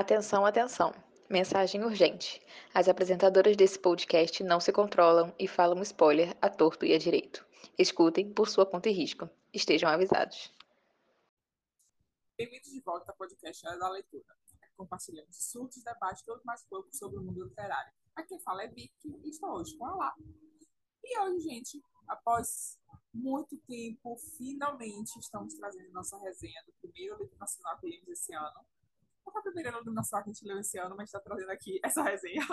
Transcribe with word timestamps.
Atenção, 0.00 0.46
atenção. 0.46 0.94
Mensagem 1.28 1.84
urgente. 1.84 2.40
As 2.72 2.88
apresentadoras 2.88 3.54
desse 3.54 3.78
podcast 3.78 4.42
não 4.42 4.58
se 4.58 4.72
controlam 4.72 5.30
e 5.38 5.46
falam 5.46 5.82
spoiler 5.82 6.34
a 6.40 6.48
torto 6.48 6.86
e 6.86 6.94
a 6.94 6.98
direito. 6.98 7.46
Escutem 7.78 8.32
por 8.32 8.48
sua 8.48 8.64
conta 8.64 8.88
e 8.88 8.92
risco. 8.92 9.28
Estejam 9.52 9.90
avisados. 9.90 10.50
Bem-vindos 12.34 12.70
de 12.70 12.80
volta 12.80 13.12
ao 13.12 13.16
podcast 13.18 13.62
da 13.62 13.90
Leitura. 13.90 14.24
Compartilhamos 14.74 15.36
surtos, 15.36 15.84
debates 15.84 16.24
e 16.26 16.46
mais 16.46 16.64
pouco 16.64 16.88
sobre 16.96 17.18
o 17.18 17.22
mundo 17.22 17.44
literário. 17.44 17.92
Aqui 18.16 18.38
fala 18.38 18.62
é 18.62 18.68
Vicky 18.68 19.20
e 19.22 19.28
estou 19.28 19.50
hoje 19.50 19.76
com 19.76 19.84
a 19.84 19.94
Lá. 19.96 20.14
E 21.04 21.18
hoje, 21.18 21.40
gente, 21.40 21.84
após 22.08 22.80
muito 23.12 23.54
tempo, 23.68 24.16
finalmente 24.38 25.18
estamos 25.18 25.52
trazendo 25.56 25.92
nossa 25.92 26.16
resenha 26.16 26.64
do 26.64 26.72
primeiro 26.80 27.18
livro 27.18 27.36
nacional 27.36 27.78
que 27.78 27.86
lemos 27.86 28.08
esse 28.08 28.32
ano, 28.32 28.64
foi 29.30 29.40
a 29.40 29.44
primeira 29.44 29.70
iluminação 29.70 30.22
que 30.22 30.30
a 30.30 30.32
gente 30.32 30.46
leu 30.46 30.58
esse 30.58 30.78
ano, 30.78 30.96
mas 30.96 31.08
está 31.08 31.20
trazendo 31.20 31.50
aqui 31.50 31.80
essa 31.84 32.02
resenha, 32.02 32.46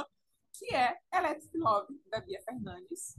que 0.54 0.74
é 0.74 0.98
Electric 1.14 1.58
Love, 1.58 2.02
da 2.10 2.20
Bia 2.20 2.42
Fernandes. 2.44 3.18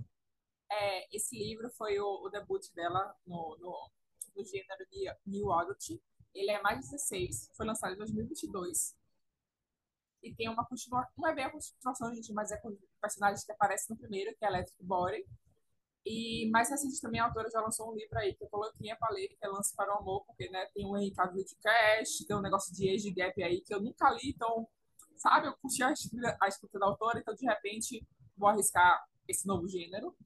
É, 0.71 1.17
esse 1.17 1.37
livro 1.37 1.71
foi 1.71 1.99
o, 1.99 2.27
o 2.27 2.29
debut 2.29 2.63
dela 2.75 3.15
no, 3.27 3.57
no, 3.59 3.91
no, 4.37 4.45
gênero 4.45 4.87
de 4.91 5.11
New 5.27 5.53
Adult. 5.53 6.01
Ele 6.35 6.51
é 6.51 6.61
mais 6.61 6.91
16, 6.91 7.53
foi 7.57 7.67
lançado 7.67 7.95
em 7.95 7.99
2022. 7.99 8.97
E 10.23 10.35
tem 10.35 10.49
uma 10.49 10.67
continuação, 10.67 11.13
não 11.17 11.29
é 11.29 11.35
bem 11.35 11.45
a 11.45 11.51
continuação, 11.51 12.15
gente, 12.15 12.33
mas 12.33 12.51
é 12.51 12.59
com 12.59 12.77
personagens 13.01 13.45
que 13.45 13.53
aparecem 13.53 13.95
no 13.95 14.01
primeiro, 14.01 14.37
que 14.37 14.45
é 14.45 14.49
Electric 14.49 14.85
Body. 14.85 15.25
E 16.09 16.49
mais 16.51 16.71
recente 16.71 16.99
também 17.03 17.21
a 17.21 17.27
autora 17.27 17.51
já 17.51 17.61
lançou 17.61 17.93
um 17.93 17.95
livro 17.95 18.19
aí 18.19 18.35
que 18.35 18.43
eu 18.43 18.49
coloquei 18.49 18.95
para 18.97 19.13
ler, 19.13 19.29
que 19.29 19.37
é 19.43 19.47
Lance 19.47 19.77
para 19.77 19.95
o 19.95 19.99
Amor, 19.99 20.25
porque 20.25 20.49
né, 20.49 20.65
tem 20.73 20.87
o 20.87 20.97
Henrique 20.97 21.17
Cavill 21.17 21.45
de 21.45 21.55
Cash, 21.57 22.25
tem 22.27 22.35
um 22.35 22.41
negócio 22.41 22.75
de 22.75 22.89
age 22.89 23.11
gap 23.11 23.43
aí 23.43 23.61
que 23.61 23.75
eu 23.75 23.83
nunca 23.83 24.11
li, 24.13 24.31
então, 24.31 24.67
sabe, 25.19 25.49
eu 25.49 25.57
curti 25.59 25.83
a 25.83 25.93
escrita, 25.93 26.35
a 26.41 26.49
escrita 26.49 26.79
da 26.79 26.87
autora, 26.87 27.19
então 27.19 27.35
de 27.35 27.45
repente 27.45 28.07
vou 28.39 28.49
arriscar 28.49 29.05
esse 29.29 29.47
novo 29.47 29.69
gênero. 29.69 30.17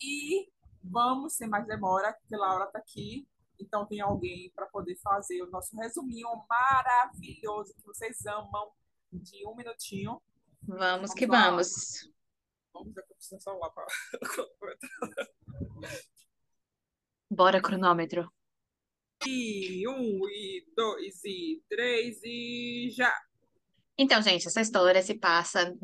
E 0.00 0.48
vamos, 0.84 1.34
sem 1.34 1.48
mais 1.48 1.66
demora, 1.66 2.12
porque 2.12 2.36
Laura 2.36 2.66
está 2.66 2.78
aqui, 2.78 3.26
então 3.58 3.86
tem 3.86 4.00
alguém 4.00 4.52
para 4.54 4.66
poder 4.66 4.94
fazer 5.02 5.42
o 5.42 5.50
nosso 5.50 5.76
resuminho 5.76 6.28
maravilhoso 6.48 7.74
que 7.74 7.84
vocês 7.84 8.24
amam 8.26 8.70
de 9.12 9.44
um 9.48 9.56
minutinho. 9.56 10.22
Vamos, 10.62 10.80
vamos 10.80 11.14
que 11.14 11.26
lá. 11.26 11.50
vamos. 11.50 12.11
Vamos 12.72 12.94
ver 12.94 13.02
que 13.04 13.12
eu 13.12 13.16
preciso 13.16 13.40
salvar 13.40 13.70
para 13.72 13.86
Bora, 17.30 17.60
cronômetro. 17.62 18.30
E 19.26 19.86
um, 19.88 20.28
e 20.28 20.66
dois, 20.76 21.24
e 21.24 21.62
três, 21.68 22.20
e 22.24 22.90
já! 22.90 23.14
Então, 23.96 24.22
gente, 24.22 24.48
essa 24.48 24.60
história 24.60 25.02
se 25.02 25.18
passa 25.18 25.74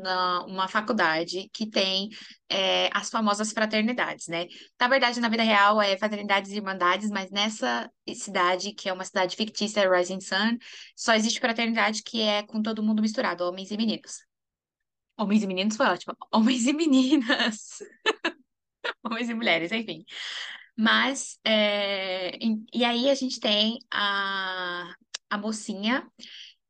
numa 0.47 0.67
faculdade 0.67 1.49
que 1.53 1.69
tem 1.69 2.09
é, 2.49 2.89
as 2.91 3.09
famosas 3.09 3.51
fraternidades, 3.51 4.27
né? 4.27 4.47
Na 4.79 4.87
verdade, 4.87 5.19
na 5.19 5.29
vida 5.29 5.43
real 5.43 5.79
é 5.81 5.95
fraternidades 5.95 6.51
e 6.51 6.55
irmandades, 6.55 7.09
mas 7.09 7.29
nessa 7.29 7.89
cidade, 8.13 8.73
que 8.73 8.89
é 8.89 8.93
uma 8.93 9.05
cidade 9.05 9.35
fictícia, 9.35 9.89
Rising 9.89 10.21
Sun, 10.21 10.57
só 10.95 11.13
existe 11.13 11.39
fraternidade 11.39 12.01
que 12.03 12.21
é 12.21 12.43
com 12.43 12.61
todo 12.61 12.83
mundo 12.83 13.01
misturado, 13.01 13.43
homens 13.43 13.69
e 13.71 13.77
meninos. 13.77 14.28
Homens 15.19 15.43
e 15.43 15.47
meninos 15.47 15.75
foi 15.75 15.85
ótimo. 15.85 16.15
Homens 16.31 16.65
e 16.65 16.73
meninas. 16.73 17.79
Homens 19.03 19.29
e 19.29 19.33
mulheres, 19.33 19.71
enfim. 19.71 20.05
Mas, 20.77 21.37
é, 21.43 22.37
e, 22.73 22.85
aí 22.85 23.09
a 23.09 23.15
gente 23.15 23.37
tem 23.39 23.79
a, 23.91 24.93
a 25.29 25.37
mocinha 25.37 26.07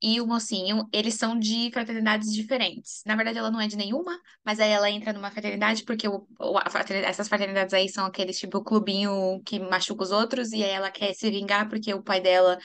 e 0.02 0.20
o 0.20 0.26
mocinho, 0.26 0.90
eles 0.92 1.14
são 1.14 1.38
de 1.38 1.70
fraternidades 1.72 2.34
diferentes. 2.34 3.04
Na 3.06 3.16
verdade, 3.16 3.38
ela 3.38 3.52
não 3.52 3.62
é 3.62 3.68
de 3.68 3.76
nenhuma, 3.76 4.18
mas 4.44 4.60
aí 4.60 4.72
ela 4.72 4.90
entra 4.90 5.14
numa 5.14 5.30
fraternidade 5.30 5.84
porque 5.84 6.08
o, 6.08 6.26
fraternidade, 6.72 7.12
essas 7.12 7.28
fraternidades 7.28 7.74
aí 7.74 7.88
são 7.88 8.06
aqueles 8.06 8.40
tipo 8.40 8.64
clubinho 8.64 9.42
que 9.46 9.60
machuca 9.60 10.04
os 10.04 10.12
outros 10.12 10.52
e 10.54 10.64
aí 10.64 10.72
ela 10.72 10.90
quer 10.90 11.14
se 11.14 11.30
vingar 11.30 11.70
porque 11.70 11.94
o 11.94 12.02
pai 12.02 12.20
dela 12.20 12.58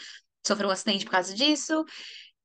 sofreu 0.46 0.68
um 0.70 0.72
acidente 0.72 1.04
por 1.04 1.10
causa 1.10 1.34
disso. 1.34 1.84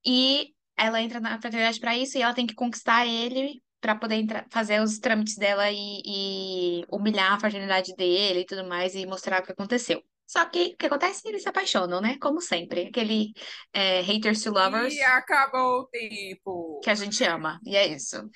E 0.06 0.53
ela 0.79 1.01
entra 1.01 1.19
na 1.19 1.40
fraternidade 1.40 1.79
para 1.79 1.97
isso 1.97 2.17
e 2.17 2.22
ela 2.22 2.34
tem 2.34 2.47
que 2.47 2.56
conquistar 2.56 3.06
ele 3.06 3.62
para 3.81 3.95
poder 3.95 4.16
entrar, 4.16 4.45
fazer 4.51 4.81
os 4.81 5.00
trâmites 5.00 5.35
dela 5.35 5.69
e, 5.72 6.01
e, 6.06 6.85
humilhar 6.91 7.34
a 7.34 7.40
fraternidade 7.40 7.95
dele 7.95 8.41
e 8.41 8.45
tudo 8.45 8.67
mais 8.67 8.94
e 8.95 9.06
mostrar 9.06 9.41
o 9.41 9.45
que 9.45 9.51
aconteceu. 9.51 10.01
Só 10.28 10.45
que 10.45 10.73
o 10.73 10.78
que 10.78 10.85
acontece? 10.85 11.28
Eles 11.28 11.41
se 11.41 11.50
apaixonam, 11.50 12.00
né? 12.00 12.18
Como 12.22 12.39
sempre. 12.39 12.88
Aquele 12.88 13.34
é, 13.73 14.01
haters 14.01 14.44
to 14.44 14.51
lovers. 14.51 14.94
E 14.94 15.01
acabou 15.01 15.81
o 15.81 15.85
tempo. 15.88 16.79
Que 16.84 16.91
a 16.91 16.95
gente 16.95 17.23
ama. 17.23 17.59
E 17.66 17.75
é 17.75 17.88
isso. 17.88 18.29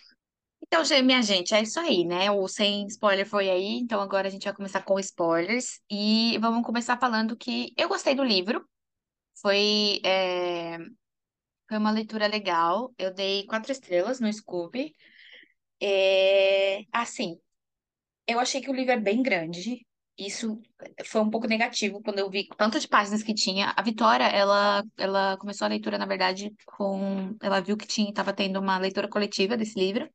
Então, 0.65 0.81
minha 1.03 1.21
gente, 1.21 1.53
é 1.53 1.61
isso 1.61 1.79
aí, 1.79 2.03
né? 2.03 2.31
O 2.31 2.47
sem 2.47 2.87
spoiler 2.87 3.27
foi 3.27 3.47
aí. 3.47 3.77
Então, 3.77 4.01
agora 4.01 4.27
a 4.27 4.31
gente 4.31 4.45
vai 4.45 4.53
começar 4.53 4.81
com 4.81 4.97
spoilers. 4.97 5.79
E 5.87 6.35
vamos 6.39 6.65
começar 6.65 6.97
falando 6.97 7.37
que 7.37 7.71
eu 7.77 7.87
gostei 7.87 8.15
do 8.15 8.23
livro. 8.23 8.67
Foi. 9.39 9.99
É 10.03 10.79
foi 11.73 11.79
uma 11.79 11.91
leitura 11.91 12.28
legal. 12.28 12.94
Eu 13.00 13.11
dei 13.11 13.45
quatro 13.47 13.72
estrelas 13.72 14.19
no 14.19 14.31
Scooby. 14.31 14.94
É, 15.81 16.84
assim, 16.91 17.39
eu 18.28 18.39
achei 18.39 18.61
que 18.61 18.69
o 18.69 18.73
livro 18.75 18.91
é 18.94 19.00
bem 19.00 19.23
grande. 19.23 19.85
Isso 20.17 20.62
foi 21.06 21.22
um 21.22 21.29
pouco 21.31 21.47
negativo 21.47 22.01
quando 22.03 22.19
eu 22.19 22.29
vi 22.29 22.47
tanto 22.57 22.79
de 22.79 22.88
páginas 22.88 23.23
que 23.23 23.33
tinha. 23.33 23.73
A 23.75 23.81
Vitória, 23.81 24.25
ela, 24.25 24.83
ela 24.97 25.38
começou 25.38 25.66
a 25.66 25.69
leitura, 25.69 25.97
na 25.97 26.06
verdade, 26.06 26.53
com. 26.78 27.35
Ela 27.41 27.59
viu 27.59 27.75
que 27.75 27.88
tinha, 27.88 28.09
estava 28.09 28.33
tendo 28.33 28.59
uma 28.59 28.78
leitura 28.78 29.09
coletiva 29.09 29.57
desse 29.57 29.79
livro. 29.79 30.07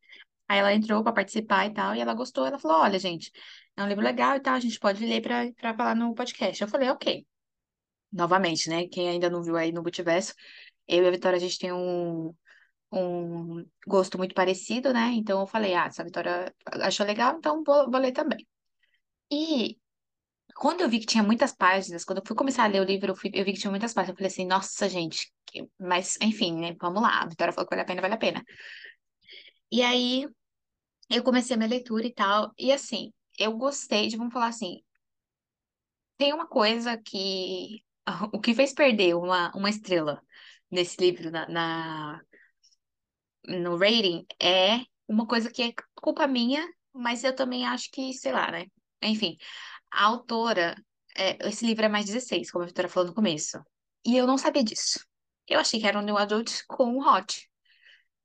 Aí 0.48 0.60
ela 0.60 0.72
entrou 0.74 1.02
para 1.02 1.12
participar 1.12 1.66
e 1.66 1.74
tal, 1.74 1.94
e 1.96 2.00
ela 2.00 2.14
gostou. 2.14 2.46
Ela 2.46 2.58
falou: 2.58 2.78
Olha, 2.82 2.98
gente, 3.00 3.32
é 3.76 3.82
um 3.82 3.88
livro 3.88 4.04
legal 4.04 4.36
e 4.36 4.40
tal, 4.40 4.54
a 4.54 4.60
gente 4.60 4.78
pode 4.78 5.04
ler 5.04 5.22
para 5.22 5.74
falar 5.76 5.96
no 5.96 6.14
podcast. 6.14 6.62
Eu 6.62 6.68
falei: 6.68 6.88
Ok. 6.90 7.26
Novamente, 8.12 8.70
né? 8.70 8.86
Quem 8.88 9.08
ainda 9.08 9.28
não 9.28 9.42
viu 9.42 9.56
aí 9.56 9.70
no 9.70 9.82
Multiverso, 9.82 10.32
eu 10.88 11.04
e 11.04 11.08
a 11.08 11.10
Vitória, 11.10 11.36
a 11.36 11.40
gente 11.40 11.58
tem 11.58 11.72
um, 11.72 12.34
um 12.92 13.64
gosto 13.86 14.18
muito 14.18 14.34
parecido, 14.34 14.92
né? 14.92 15.12
Então 15.14 15.40
eu 15.40 15.46
falei, 15.46 15.74
ah, 15.74 15.90
se 15.90 16.00
a 16.00 16.04
Vitória 16.04 16.54
achou 16.82 17.06
legal, 17.06 17.36
então 17.38 17.62
vou, 17.64 17.90
vou 17.90 18.00
ler 18.00 18.12
também. 18.12 18.46
E 19.30 19.78
quando 20.56 20.80
eu 20.82 20.88
vi 20.88 21.00
que 21.00 21.06
tinha 21.06 21.22
muitas 21.22 21.54
páginas, 21.54 22.04
quando 22.04 22.18
eu 22.18 22.24
fui 22.26 22.36
começar 22.36 22.64
a 22.64 22.66
ler 22.66 22.80
o 22.80 22.84
livro, 22.84 23.12
eu, 23.12 23.16
fui, 23.16 23.30
eu 23.34 23.44
vi 23.44 23.52
que 23.52 23.60
tinha 23.60 23.70
muitas 23.70 23.92
páginas. 23.94 24.10
Eu 24.10 24.16
falei 24.16 24.28
assim, 24.32 24.46
nossa, 24.46 24.88
gente, 24.88 25.32
que... 25.46 25.68
mas 25.78 26.18
enfim, 26.22 26.58
né? 26.58 26.76
Vamos 26.80 27.02
lá. 27.02 27.22
A 27.22 27.26
Vitória 27.26 27.52
falou 27.52 27.68
que 27.68 27.74
vale 27.76 27.82
a 27.82 27.86
pena, 27.86 28.02
vale 28.02 28.14
a 28.14 28.18
pena. 28.18 28.44
E 29.70 29.82
aí 29.82 30.26
eu 31.10 31.22
comecei 31.22 31.54
a 31.54 31.58
minha 31.58 31.68
leitura 31.70 32.06
e 32.06 32.12
tal. 32.14 32.52
E 32.58 32.72
assim, 32.72 33.12
eu 33.38 33.56
gostei 33.56 34.08
de, 34.08 34.16
vamos 34.16 34.32
falar 34.32 34.48
assim, 34.48 34.82
tem 36.16 36.32
uma 36.32 36.46
coisa 36.46 36.96
que. 36.98 37.82
O 38.32 38.40
que 38.40 38.54
fez 38.54 38.72
perder 38.72 39.14
uma, 39.14 39.52
uma 39.54 39.68
estrela 39.68 40.22
nesse 40.70 40.96
livro, 41.00 41.30
na, 41.30 41.48
na, 41.48 42.20
no 43.46 43.76
rating, 43.76 44.26
é 44.40 44.80
uma 45.06 45.26
coisa 45.26 45.50
que 45.50 45.62
é 45.62 45.72
culpa 45.94 46.26
minha, 46.26 46.66
mas 46.92 47.24
eu 47.24 47.34
também 47.34 47.66
acho 47.66 47.90
que, 47.90 48.12
sei 48.14 48.32
lá, 48.32 48.50
né? 48.50 48.66
Enfim, 49.02 49.36
a 49.90 50.04
autora, 50.06 50.76
é, 51.16 51.48
esse 51.48 51.64
livro 51.66 51.84
é 51.84 51.88
mais 51.88 52.06
16, 52.06 52.50
como 52.50 52.64
a 52.64 52.66
Vitória 52.66 52.90
falou 52.90 53.08
no 53.08 53.14
começo. 53.14 53.58
E 54.04 54.16
eu 54.16 54.26
não 54.26 54.38
sabia 54.38 54.64
disso. 54.64 55.04
Eu 55.46 55.60
achei 55.60 55.80
que 55.80 55.86
era 55.86 55.98
um 55.98 56.02
new 56.02 56.18
adult 56.18 56.62
com 56.66 56.98
hot. 57.00 57.48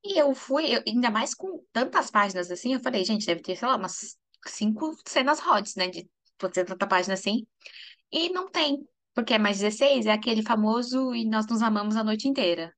E 0.04 0.20
eu 0.20 0.34
fui, 0.36 0.76
eu, 0.76 0.84
ainda 0.88 1.10
mais 1.10 1.34
com 1.34 1.64
tantas 1.72 2.12
páginas 2.12 2.52
assim, 2.52 2.74
eu 2.74 2.80
falei, 2.82 3.06
gente, 3.06 3.26
deve 3.26 3.42
ter, 3.42 3.56
sei 3.56 3.68
lá, 3.68 3.78
umas 3.78 4.18
cinco 4.48 4.96
cenas 5.08 5.40
hot, 5.46 5.72
né? 5.78 5.88
De 5.88 6.10
ter 6.54 6.66
tanta 6.66 6.88
página 6.88 7.14
assim. 7.14 7.48
E 8.12 8.30
não 8.30 8.50
tem. 8.50 8.88
Porque 9.14 9.34
é 9.34 9.38
mais 9.40 9.60
16, 9.60 10.06
é 10.06 10.12
aquele 10.12 10.42
famoso 10.44 11.14
e 11.16 11.26
nós 11.26 11.48
nos 11.48 11.62
amamos 11.62 11.96
a 11.96 12.04
noite 12.04 12.28
inteira. 12.28 12.74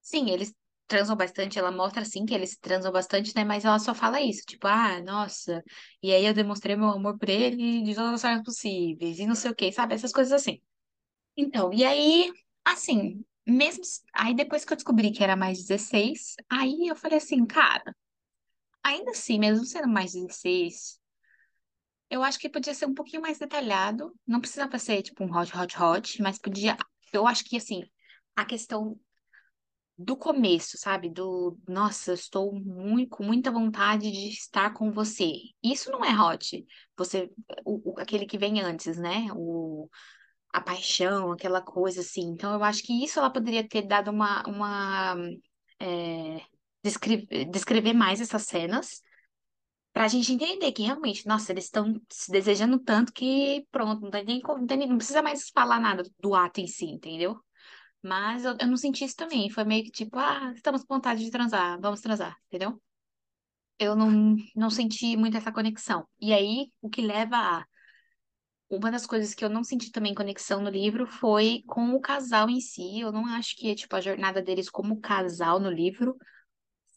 Sim, 0.00 0.30
eles 0.30 0.54
transam 0.86 1.16
bastante, 1.16 1.58
ela 1.58 1.70
mostra 1.72 2.02
assim 2.02 2.24
que 2.26 2.34
eles 2.34 2.56
transam 2.58 2.92
bastante, 2.92 3.34
né? 3.36 3.44
Mas 3.44 3.64
ela 3.64 3.78
só 3.78 3.94
fala 3.94 4.20
isso, 4.20 4.42
tipo, 4.46 4.66
ah, 4.68 5.00
nossa, 5.02 5.62
e 6.02 6.12
aí 6.12 6.24
eu 6.26 6.34
demonstrei 6.34 6.76
meu 6.76 6.90
amor 6.90 7.18
por 7.18 7.28
ele 7.28 7.82
de 7.82 7.94
todas 7.94 8.14
as 8.14 8.22
formas 8.22 8.42
possíveis, 8.44 9.18
e 9.18 9.26
não 9.26 9.34
sei 9.34 9.50
o 9.50 9.54
que, 9.54 9.72
sabe? 9.72 9.94
Essas 9.94 10.12
coisas 10.12 10.32
assim. 10.32 10.60
Então, 11.36 11.72
e 11.72 11.84
aí, 11.84 12.32
assim, 12.64 13.24
mesmo. 13.46 13.82
Aí 14.14 14.34
depois 14.34 14.64
que 14.64 14.72
eu 14.72 14.76
descobri 14.76 15.12
que 15.12 15.22
era 15.24 15.36
mais 15.36 15.58
16, 15.64 16.34
aí 16.50 16.88
eu 16.88 16.96
falei 16.96 17.18
assim, 17.18 17.44
cara, 17.46 17.94
ainda 18.82 19.10
assim, 19.12 19.38
mesmo 19.38 19.64
sendo 19.64 19.88
mais 19.88 20.12
16, 20.12 20.98
eu 22.10 22.22
acho 22.22 22.38
que 22.38 22.48
podia 22.48 22.74
ser 22.74 22.86
um 22.86 22.94
pouquinho 22.94 23.22
mais 23.22 23.38
detalhado. 23.38 24.14
Não 24.26 24.40
precisava 24.40 24.78
ser 24.78 25.02
tipo 25.02 25.24
um 25.24 25.34
hot, 25.36 25.56
hot, 25.56 25.80
hot, 25.82 26.22
mas 26.22 26.38
podia. 26.38 26.76
Eu 27.12 27.26
acho 27.26 27.44
que 27.44 27.56
assim, 27.56 27.84
a 28.36 28.44
questão 28.44 28.98
do 29.98 30.16
começo, 30.16 30.76
sabe? 30.78 31.08
Do 31.08 31.58
nossa, 31.66 32.10
eu 32.10 32.14
estou 32.14 32.52
muito, 32.54 33.10
com 33.16 33.24
muita 33.24 33.50
vontade 33.50 34.10
de 34.10 34.28
estar 34.28 34.72
com 34.74 34.90
você. 34.92 35.32
Isso 35.62 35.90
não 35.90 36.04
é 36.04 36.10
hot. 36.20 36.66
Você, 36.96 37.30
o, 37.64 37.92
o- 37.94 38.00
aquele 38.00 38.26
que 38.26 38.36
vem 38.38 38.60
antes, 38.60 38.98
né? 38.98 39.28
O, 39.34 39.88
a 40.52 40.60
paixão, 40.60 41.32
aquela 41.32 41.62
coisa 41.62 42.00
assim. 42.02 42.22
Então, 42.30 42.54
eu 42.54 42.64
acho 42.64 42.82
que 42.82 43.04
isso 43.04 43.18
ela 43.18 43.30
poderia 43.30 43.66
ter 43.68 43.82
dado 43.82 44.10
uma, 44.10 44.42
uma 44.48 45.16
é, 45.80 46.40
descrever, 46.84 47.46
descrever 47.46 47.92
mais 47.94 48.20
essas 48.20 48.42
cenas 48.44 49.02
pra 49.96 50.08
gente 50.08 50.30
entender 50.32 50.72
que 50.72 50.82
realmente, 50.82 51.26
nossa, 51.26 51.52
eles 51.52 51.64
estão 51.64 51.98
se 52.10 52.30
desejando 52.30 52.78
tanto 52.78 53.12
que 53.14 53.66
pronto, 53.70 54.02
não 54.02 54.10
tem 54.10 54.24
nem, 54.26 54.42
não 54.44 54.66
tem 54.66 54.76
nem- 54.78 54.88
não 54.88 54.98
precisa 54.98 55.22
mais 55.22 55.48
falar 55.50 55.80
nada 55.80 56.02
do 56.20 56.34
ato 56.34 56.60
em 56.60 56.66
si, 56.66 56.84
entendeu? 56.86 57.40
Mas 58.02 58.44
eu, 58.44 58.56
eu 58.60 58.66
não 58.68 58.76
senti 58.76 59.04
isso 59.04 59.16
também. 59.16 59.50
Foi 59.50 59.64
meio 59.64 59.84
que 59.84 59.90
tipo, 59.92 60.18
ah, 60.18 60.52
estamos 60.54 60.84
com 60.84 60.94
vontade 60.96 61.24
de 61.24 61.30
transar, 61.32 61.80
vamos 61.80 62.00
transar, 62.02 62.36
entendeu? 62.48 62.80
Eu 63.78 63.96
não, 63.96 64.36
não 64.54 64.70
senti 64.70 65.16
muito 65.16 65.36
essa 65.36 65.52
conexão. 65.52 66.06
E 66.20 66.32
aí, 66.32 66.70
o 66.82 66.88
que 66.90 67.02
leva 67.02 67.36
a. 67.36 67.66
Uma 68.68 68.90
das 68.90 69.06
coisas 69.06 69.34
que 69.34 69.44
eu 69.44 69.48
não 69.48 69.62
senti 69.64 69.90
também 69.92 70.14
conexão 70.14 70.60
no 70.60 70.70
livro 70.70 71.06
foi 71.06 71.62
com 71.66 71.90
o 71.94 72.00
casal 72.00 72.48
em 72.50 72.60
si. 72.60 73.00
Eu 73.00 73.12
não 73.12 73.26
acho 73.26 73.56
que, 73.56 73.74
tipo, 73.74 73.94
a 73.94 74.00
jornada 74.00 74.42
deles 74.42 74.68
como 74.68 75.00
casal 75.00 75.60
no 75.60 75.70
livro 75.70 76.16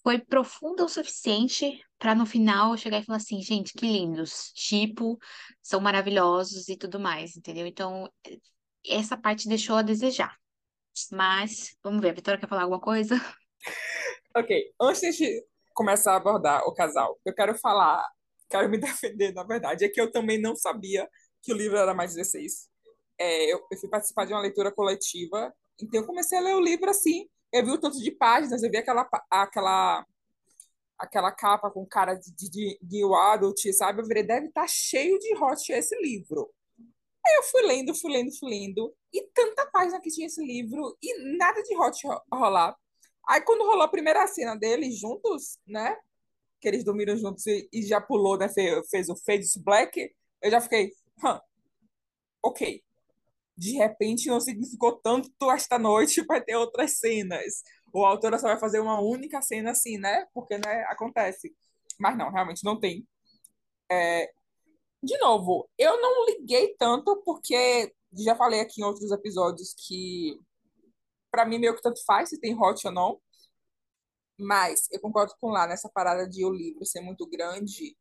foi 0.03 0.19
profunda 0.19 0.85
o 0.85 0.89
suficiente 0.89 1.81
para 1.99 2.15
no 2.15 2.25
final 2.25 2.75
chegar 2.77 2.99
e 2.99 3.05
falar 3.05 3.17
assim, 3.17 3.41
gente, 3.41 3.73
que 3.73 3.85
lindos, 3.85 4.51
tipo, 4.53 5.19
são 5.61 5.81
maravilhosos 5.81 6.69
e 6.69 6.77
tudo 6.77 6.99
mais, 6.99 7.35
entendeu? 7.35 7.67
Então, 7.67 8.09
essa 8.87 9.17
parte 9.17 9.49
deixou 9.49 9.75
a 9.75 9.81
desejar. 9.81 10.35
Mas, 11.11 11.75
vamos 11.83 12.01
ver, 12.01 12.09
a 12.09 12.13
Vitória 12.13 12.39
quer 12.39 12.47
falar 12.47 12.63
alguma 12.63 12.81
coisa? 12.81 13.15
Ok, 14.35 14.55
antes 14.79 15.17
de 15.17 15.43
começar 15.73 16.13
a 16.13 16.17
abordar 16.17 16.63
o 16.63 16.73
casal, 16.73 17.19
eu 17.25 17.33
quero 17.33 17.57
falar, 17.57 18.07
quero 18.47 18.69
me 18.69 18.77
defender, 18.79 19.33
na 19.33 19.43
verdade, 19.43 19.83
é 19.83 19.89
que 19.89 19.99
eu 19.99 20.11
também 20.11 20.39
não 20.39 20.55
sabia 20.55 21.09
que 21.41 21.51
o 21.51 21.57
livro 21.57 21.77
era 21.77 21.95
mais 21.95 22.13
16. 22.13 22.69
É, 23.17 23.51
eu, 23.51 23.59
eu 23.71 23.77
fui 23.77 23.89
participar 23.89 24.25
de 24.25 24.33
uma 24.33 24.41
leitura 24.41 24.71
coletiva, 24.71 25.51
então 25.81 25.99
eu 25.99 26.05
comecei 26.05 26.37
a 26.37 26.41
ler 26.41 26.55
o 26.55 26.61
livro 26.61 26.89
assim, 26.91 27.27
eu 27.51 27.65
vi 27.65 27.71
o 27.71 27.77
tanto 27.79 27.97
de 27.97 28.11
páginas, 28.11 28.61
eu 28.61 28.69
vi 28.69 28.77
aquela, 28.77 29.09
aquela, 29.31 30.05
aquela 30.99 31.31
capa 31.31 31.71
com 31.71 31.85
cara 31.85 32.15
de, 32.15 32.31
de, 32.49 32.79
de, 32.81 33.03
adult, 33.33 33.59
sabe? 33.73 34.01
Eu 34.01 34.07
virei, 34.07 34.23
deve 34.23 34.47
estar 34.47 34.67
cheio 34.67 35.17
de 35.19 35.35
hot 35.35 35.71
esse 35.71 35.95
livro. 36.01 36.49
Aí 37.25 37.35
eu 37.37 37.43
fui 37.43 37.61
lendo, 37.63 37.95
fui 37.95 38.11
lendo, 38.13 38.31
fui 38.39 38.49
lendo, 38.49 38.93
e 39.13 39.23
tanta 39.33 39.65
página 39.71 39.99
que 40.01 40.09
tinha 40.09 40.27
esse 40.27 40.43
livro, 40.45 40.97
e 41.01 41.37
nada 41.37 41.61
de 41.63 41.75
hot 41.77 42.07
ro- 42.07 42.21
rolar. 42.33 42.75
Aí 43.27 43.41
quando 43.41 43.65
rolou 43.65 43.83
a 43.83 43.87
primeira 43.87 44.25
cena 44.27 44.55
deles 44.55 44.99
juntos, 44.99 45.59
né? 45.67 45.95
Que 46.61 46.67
eles 46.69 46.83
dormiram 46.85 47.17
juntos 47.17 47.45
e, 47.47 47.69
e 47.73 47.83
já 47.83 48.01
pulou, 48.01 48.37
né? 48.37 48.49
Fez, 48.49 48.89
fez 48.89 49.09
o 49.09 49.15
Fade 49.17 49.51
to 49.53 49.61
Black, 49.63 50.13
eu 50.43 50.51
já 50.51 50.61
fiquei, 50.61 50.91
"Hã, 51.23 51.41
ok. 52.41 52.81
De 53.57 53.73
repente 53.73 54.27
não 54.29 54.41
significou 54.41 54.97
tanto 55.01 55.31
esta 55.51 55.79
noite, 55.79 56.23
vai 56.27 56.41
ter 56.43 56.55
outras 56.57 56.99
cenas. 56.99 57.63
O 57.93 58.05
autor 58.05 58.37
só 58.39 58.47
vai 58.47 58.59
fazer 58.59 58.79
uma 58.79 58.99
única 59.01 59.41
cena 59.41 59.71
assim, 59.71 59.97
né? 59.97 60.25
Porque, 60.33 60.57
né, 60.57 60.83
acontece. 60.87 61.55
Mas 61.99 62.17
não, 62.17 62.31
realmente 62.31 62.63
não 62.63 62.79
tem. 62.79 63.07
De 65.01 65.17
novo, 65.19 65.69
eu 65.77 65.99
não 66.01 66.25
liguei 66.25 66.75
tanto 66.77 67.21
porque 67.23 67.93
já 68.17 68.35
falei 68.35 68.59
aqui 68.59 68.81
em 68.81 68.83
outros 68.83 69.11
episódios 69.11 69.73
que 69.73 70.37
pra 71.31 71.45
mim 71.45 71.59
meio 71.59 71.75
que 71.75 71.81
tanto 71.81 72.03
faz 72.05 72.29
se 72.29 72.39
tem 72.39 72.55
hot 72.55 72.85
ou 72.85 72.93
não. 72.93 73.21
Mas 74.37 74.87
eu 74.91 74.99
concordo 75.01 75.33
com 75.39 75.49
lá 75.49 75.67
nessa 75.67 75.89
parada 75.89 76.27
de 76.27 76.45
o 76.45 76.51
livro 76.51 76.85
ser 76.85 77.01
muito 77.01 77.27
grande, 77.27 77.97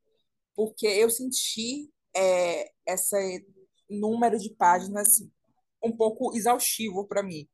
porque 0.55 0.87
eu 0.87 1.11
senti 1.11 1.93
é, 2.15 2.71
esse 2.87 3.47
número 3.89 4.39
de 4.39 4.51
páginas 4.55 5.23
um 5.83 5.97
pouco 5.97 6.37
exaustivo 6.37 7.07
para 7.07 7.23
mim. 7.23 7.49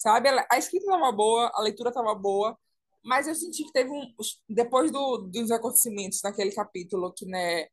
Sabe? 0.00 0.28
A 0.50 0.58
escrita 0.58 0.86
estava 0.86 1.12
boa, 1.12 1.52
a 1.54 1.60
leitura 1.62 1.90
estava 1.90 2.14
boa, 2.14 2.58
mas 3.04 3.28
eu 3.28 3.34
senti 3.34 3.64
que 3.64 3.72
teve 3.72 3.90
um. 3.90 4.02
Depois 4.48 4.90
do, 4.90 5.18
dos 5.18 5.50
acontecimentos 5.50 6.20
naquele 6.24 6.52
capítulo, 6.52 7.12
que, 7.14 7.26
né? 7.26 7.66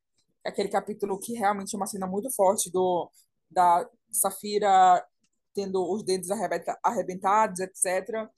Aquele 0.46 0.70
capítulo 0.70 1.20
que 1.20 1.34
realmente 1.34 1.74
é 1.76 1.78
uma 1.78 1.88
cena 1.88 2.08
muito 2.08 2.30
forte 2.34 2.72
do, 2.72 3.10
da 3.50 3.90
Safira 4.12 5.04
tendo 5.54 5.82
os 5.92 6.04
dedos 6.04 6.30
arrebenta- 6.32 6.78
arrebentados, 6.84 7.60
etc. 7.62 8.30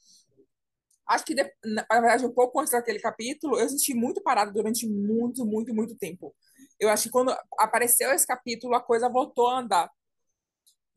Acho 1.08 1.26
que, 1.26 1.36
de- 1.36 1.52
na 1.66 1.86
verdade, 1.90 2.26
um 2.26 2.34
pouco 2.34 2.60
antes 2.60 2.72
daquele 2.74 3.00
capítulo, 3.00 3.60
eu 3.60 3.68
senti 3.70 3.94
muito 3.96 4.22
parado 4.22 4.54
durante 4.54 4.88
muito, 4.88 5.46
muito, 5.46 5.74
muito 5.74 5.96
tempo. 5.98 6.36
Eu 6.80 6.90
acho 6.90 7.04
que 7.06 7.10
quando 7.12 7.36
apareceu 7.60 8.12
esse 8.14 8.28
capítulo, 8.28 8.76
a 8.76 8.82
coisa 8.84 9.10
voltou 9.10 9.48
a 9.50 9.60
andar, 9.60 9.90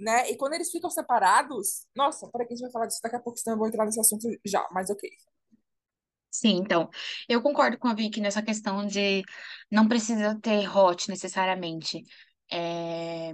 né? 0.03 0.31
E 0.31 0.37
quando 0.37 0.55
eles 0.55 0.71
ficam 0.71 0.91
separados, 0.91 1.87
nossa, 1.97 2.29
peraí 2.31 2.47
que 2.47 2.55
a 2.55 2.57
gente 2.57 2.65
vai 2.65 2.73
falar 2.73 2.87
disso 2.87 3.01
daqui 3.03 3.17
a 3.17 3.21
pouco, 3.21 3.39
senão 3.39 3.57
eu 3.57 3.59
vou 3.59 3.69
entrar 3.69 3.85
nesse 3.87 4.01
assunto 4.01 4.29
já, 4.45 4.67
mas 4.73 4.91
ok. 4.91 5.11
Sim, 6.31 6.57
então, 6.57 6.89
eu 7.29 7.43
concordo 7.43 7.79
com 7.79 7.89
a 7.89 7.95
Vicky 7.95 8.21
nessa 8.21 8.43
questão 8.43 8.87
de 8.87 9.23
não 9.71 9.87
precisa 9.87 10.39
ter 10.41 10.67
hot 10.75 11.09
necessariamente. 11.11 12.03
É, 12.51 13.33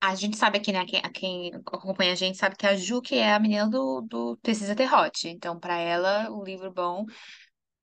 A 0.00 0.14
gente 0.16 0.36
sabe 0.38 0.58
aqui, 0.58 0.72
né, 0.72 0.86
quem, 0.86 1.02
quem 1.12 1.52
acompanha 1.54 2.12
a 2.12 2.16
gente 2.16 2.38
sabe 2.38 2.56
que 2.56 2.66
a 2.66 2.76
Ju, 2.76 3.02
que 3.02 3.16
é 3.16 3.34
a 3.34 3.40
menina 3.40 3.68
do, 3.70 4.02
do 4.02 4.38
Precisa 4.38 4.76
Ter 4.76 4.92
Hot. 4.94 5.28
Então, 5.28 5.60
pra 5.60 5.78
ela, 5.78 6.30
o 6.30 6.44
livro 6.44 6.72
bom, 6.72 7.06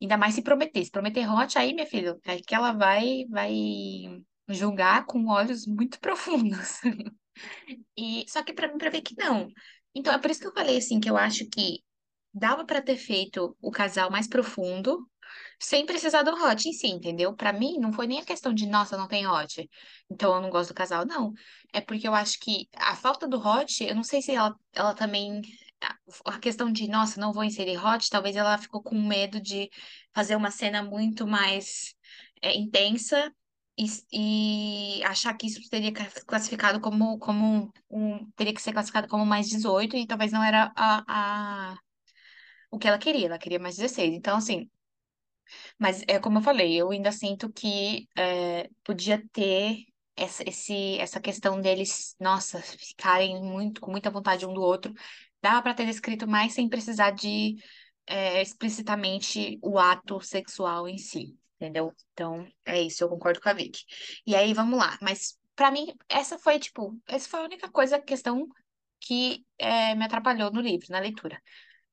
ainda 0.01 0.17
mais 0.17 0.35
se 0.35 0.43
prometer. 0.43 0.85
Se 0.85 0.91
prometer 0.91 1.27
hot, 1.31 1.57
aí, 1.59 1.73
minha 1.73 1.87
filha, 1.87 2.17
é 2.25 2.37
que 2.41 2.55
ela 2.55 2.73
vai, 2.73 3.25
vai 3.29 3.53
julgar 4.49 5.05
com 5.05 5.27
olhos 5.27 5.65
muito 5.67 5.99
profundos. 6.01 6.79
E, 7.97 8.25
só 8.27 8.43
que 8.43 8.53
pra 8.53 8.67
mim, 8.67 8.77
pra 8.77 8.89
ver 8.89 9.01
que 9.01 9.15
não. 9.17 9.47
Então, 9.93 10.13
é 10.13 10.17
por 10.19 10.29
isso 10.31 10.39
que 10.41 10.47
eu 10.47 10.53
falei, 10.53 10.77
assim, 10.77 10.99
que 10.99 11.09
eu 11.09 11.17
acho 11.17 11.47
que 11.49 11.83
dava 12.33 12.65
pra 12.65 12.81
ter 12.81 12.97
feito 12.97 13.55
o 13.61 13.71
casal 13.71 14.11
mais 14.11 14.27
profundo, 14.27 15.09
sem 15.59 15.85
precisar 15.85 16.23
do 16.23 16.31
hot 16.33 16.67
em 16.67 16.73
si, 16.73 16.87
entendeu? 16.87 17.35
Pra 17.35 17.53
mim, 17.53 17.77
não 17.79 17.91
foi 17.93 18.07
nem 18.07 18.19
a 18.19 18.25
questão 18.25 18.53
de, 18.53 18.65
nossa, 18.67 18.97
não 18.97 19.07
tem 19.07 19.27
hot, 19.27 19.67
então 20.09 20.35
eu 20.35 20.41
não 20.41 20.49
gosto 20.49 20.69
do 20.69 20.75
casal, 20.75 21.05
não. 21.05 21.33
É 21.73 21.81
porque 21.81 22.07
eu 22.07 22.15
acho 22.15 22.39
que 22.39 22.67
a 22.75 22.95
falta 22.95 23.27
do 23.27 23.37
hot, 23.39 23.83
eu 23.83 23.95
não 23.95 24.03
sei 24.03 24.21
se 24.21 24.33
ela, 24.33 24.55
ela 24.73 24.93
também. 24.93 25.41
A 26.25 26.37
questão 26.39 26.71
de, 26.71 26.87
nossa, 26.89 27.21
não 27.21 27.31
vou 27.31 27.43
inserir 27.43 27.77
hot, 27.77 28.09
talvez 28.09 28.35
ela 28.35 28.57
ficou 28.57 28.83
com 28.83 28.95
medo 29.01 29.39
de 29.39 29.69
fazer 30.13 30.35
uma 30.35 30.51
cena 30.51 30.83
muito 30.83 31.25
mais 31.25 31.95
é, 32.41 32.53
intensa 32.57 33.33
e, 33.79 34.99
e 35.01 35.03
achar 35.05 35.33
que 35.37 35.47
isso 35.47 35.61
teria 35.69 35.93
ca- 35.93 36.09
classificado 36.27 36.81
como, 36.81 37.17
como 37.19 37.71
um, 37.89 38.29
teria 38.33 38.53
que 38.53 38.61
ser 38.61 38.73
classificado 38.73 39.07
como 39.07 39.25
mais 39.25 39.49
18 39.49 39.95
e 39.97 40.07
talvez 40.07 40.31
não 40.31 40.43
era 40.43 40.71
a, 40.75 41.71
a, 41.73 41.77
o 42.71 42.79
que 42.79 42.87
ela 42.87 42.99
queria, 42.99 43.27
ela 43.27 43.39
queria 43.39 43.59
mais 43.59 43.77
16. 43.77 44.13
Então, 44.15 44.37
assim. 44.37 44.69
Mas 45.77 46.03
é 46.07 46.19
como 46.19 46.39
eu 46.39 46.41
falei, 46.43 46.75
eu 46.79 46.91
ainda 46.91 47.11
sinto 47.11 47.51
que 47.51 48.07
é, 48.15 48.69
podia 48.83 49.23
ter 49.31 49.85
essa, 50.15 50.43
esse, 50.47 50.97
essa 50.99 51.19
questão 51.19 51.61
deles, 51.61 52.15
nossa, 52.19 52.61
ficarem 52.61 53.41
muito, 53.41 53.81
com 53.81 53.91
muita 53.91 54.11
vontade 54.11 54.45
um 54.45 54.53
do 54.53 54.61
outro. 54.61 54.93
Dava 55.41 55.61
para 55.61 55.73
ter 55.73 55.87
escrito 55.87 56.27
mais 56.27 56.53
sem 56.53 56.67
precisar 56.69 57.11
de 57.11 57.55
é, 58.05 58.41
explicitamente 58.41 59.59
o 59.63 59.79
ato 59.79 60.19
sexual 60.21 60.87
em 60.87 60.97
si, 60.97 61.37
entendeu? 61.59 61.93
Então, 62.13 62.47
é 62.65 62.81
isso, 62.81 63.03
eu 63.03 63.09
concordo 63.09 63.41
com 63.41 63.49
a 63.49 63.53
Vicky. 63.53 63.83
E 64.25 64.35
aí, 64.35 64.53
vamos 64.53 64.77
lá. 64.79 64.97
Mas, 65.01 65.37
para 65.55 65.71
mim, 65.71 65.87
essa 66.07 66.37
foi, 66.39 66.59
tipo, 66.59 66.97
essa 67.07 67.27
foi 67.29 67.39
a 67.41 67.43
única 67.43 67.69
coisa, 67.71 67.99
questão 67.99 68.47
que 69.01 69.45
é, 69.57 69.95
me 69.95 70.05
atrapalhou 70.05 70.51
no 70.51 70.61
livro, 70.61 70.87
na 70.89 70.99
leitura. 70.99 71.41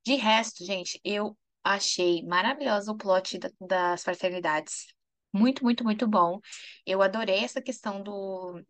De 0.04 0.14
resto, 0.16 0.64
gente, 0.64 1.00
eu 1.04 1.36
achei 1.64 2.24
maravilhoso 2.24 2.92
o 2.92 2.96
plot 2.96 3.38
da- 3.38 3.50
das 3.60 4.02
fraternidades. 4.04 4.86
Muito, 5.32 5.64
muito, 5.64 5.84
muito 5.84 6.06
bom. 6.08 6.40
Eu 6.86 7.02
adorei 7.02 7.38
essa 7.44 7.60
questão 7.62 8.02
do, 8.02 8.60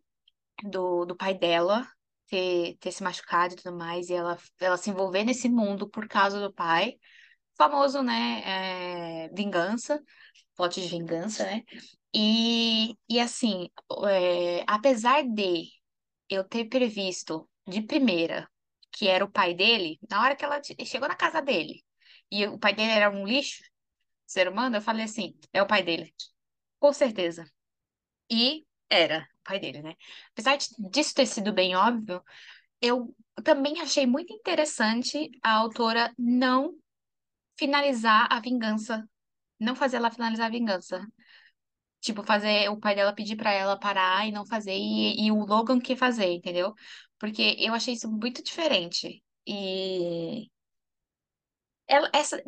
do, 0.63 1.05
do 1.05 1.15
pai 1.15 1.33
dela 1.33 1.87
ter, 2.27 2.77
ter 2.79 2.91
se 2.91 3.03
machucado 3.03 3.53
e 3.53 3.57
tudo 3.57 3.75
mais, 3.77 4.09
e 4.09 4.13
ela, 4.13 4.37
ela 4.59 4.77
se 4.77 4.89
envolver 4.89 5.23
nesse 5.23 5.49
mundo 5.49 5.89
por 5.89 6.07
causa 6.07 6.39
do 6.41 6.53
pai. 6.53 6.95
Famoso, 7.57 8.03
né? 8.03 9.23
é, 9.25 9.29
vingança, 9.29 10.03
plot 10.55 10.81
de 10.81 10.87
vingança, 10.89 11.45
né? 11.45 11.63
E, 12.13 12.95
e 13.09 13.19
assim, 13.19 13.69
é, 14.09 14.63
apesar 14.67 15.23
de 15.23 15.69
eu 16.29 16.43
ter 16.43 16.65
previsto 16.65 17.49
de 17.67 17.81
primeira 17.81 18.49
que 18.91 19.07
era 19.07 19.25
o 19.25 19.31
pai 19.31 19.53
dele, 19.55 19.99
na 20.09 20.21
hora 20.23 20.35
que 20.35 20.45
ela 20.45 20.61
che- 20.63 20.75
chegou 20.85 21.07
na 21.09 21.15
casa 21.15 21.41
dele 21.41 21.83
e 22.31 22.45
o 22.47 22.59
pai 22.59 22.73
dele 22.75 22.91
era 22.91 23.09
um 23.11 23.25
lixo, 23.27 23.63
ser 24.27 24.47
humano, 24.49 24.77
eu 24.77 24.81
falei 24.81 25.05
assim: 25.05 25.35
é 25.53 25.61
o 25.63 25.67
pai 25.67 25.83
dele, 25.83 26.13
com 26.79 26.93
certeza. 26.93 27.45
E 28.29 28.65
era 28.89 29.27
o 29.41 29.43
pai 29.43 29.59
dele, 29.59 29.81
né? 29.81 29.95
Apesar 30.31 30.57
disso 30.91 31.13
ter 31.13 31.25
sido 31.25 31.53
bem 31.53 31.75
óbvio, 31.75 32.23
eu 32.81 33.15
também 33.43 33.81
achei 33.81 34.05
muito 34.07 34.33
interessante 34.33 35.29
a 35.43 35.53
autora 35.55 36.13
não 36.17 36.75
finalizar 37.57 38.27
a 38.31 38.39
vingança, 38.39 39.07
não 39.59 39.75
fazer 39.75 39.97
ela 39.97 40.11
finalizar 40.11 40.47
a 40.47 40.51
vingança. 40.51 41.05
tipo, 42.01 42.23
fazer 42.23 42.69
o 42.69 42.79
pai 42.79 42.95
dela 42.95 43.13
pedir 43.13 43.35
pra 43.35 43.51
ela 43.51 43.77
parar 43.79 44.27
e 44.27 44.31
não 44.31 44.45
fazer, 44.45 44.73
e, 44.73 45.25
e 45.27 45.31
o 45.31 45.45
Logan 45.45 45.79
quer 45.79 45.97
fazer, 45.97 46.27
entendeu? 46.33 46.73
Porque 47.19 47.55
eu 47.59 47.73
achei 47.73 47.93
isso 47.93 48.09
muito 48.11 48.43
diferente. 48.43 49.23
E 49.45 50.49
ela, 51.87 52.09
essa, 52.13 52.41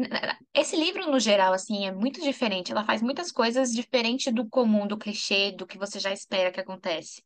esse 0.54 0.76
livro, 0.76 1.10
no 1.10 1.20
geral, 1.20 1.54
assim, 1.54 1.86
é 1.88 1.92
muito 1.92 2.22
diferente. 2.22 2.72
Ela 2.72 2.86
faz 2.86 3.02
muitas 3.02 3.32
coisas 3.32 3.72
diferente 3.72 4.32
do 4.32 4.48
comum, 4.50 4.86
do 4.88 4.98
clichê, 4.98 5.52
do 5.52 5.66
que 5.68 5.78
você 5.78 6.00
já 6.00 6.12
espera 6.12 6.52
que 6.52 6.60
acontece. 6.60 7.24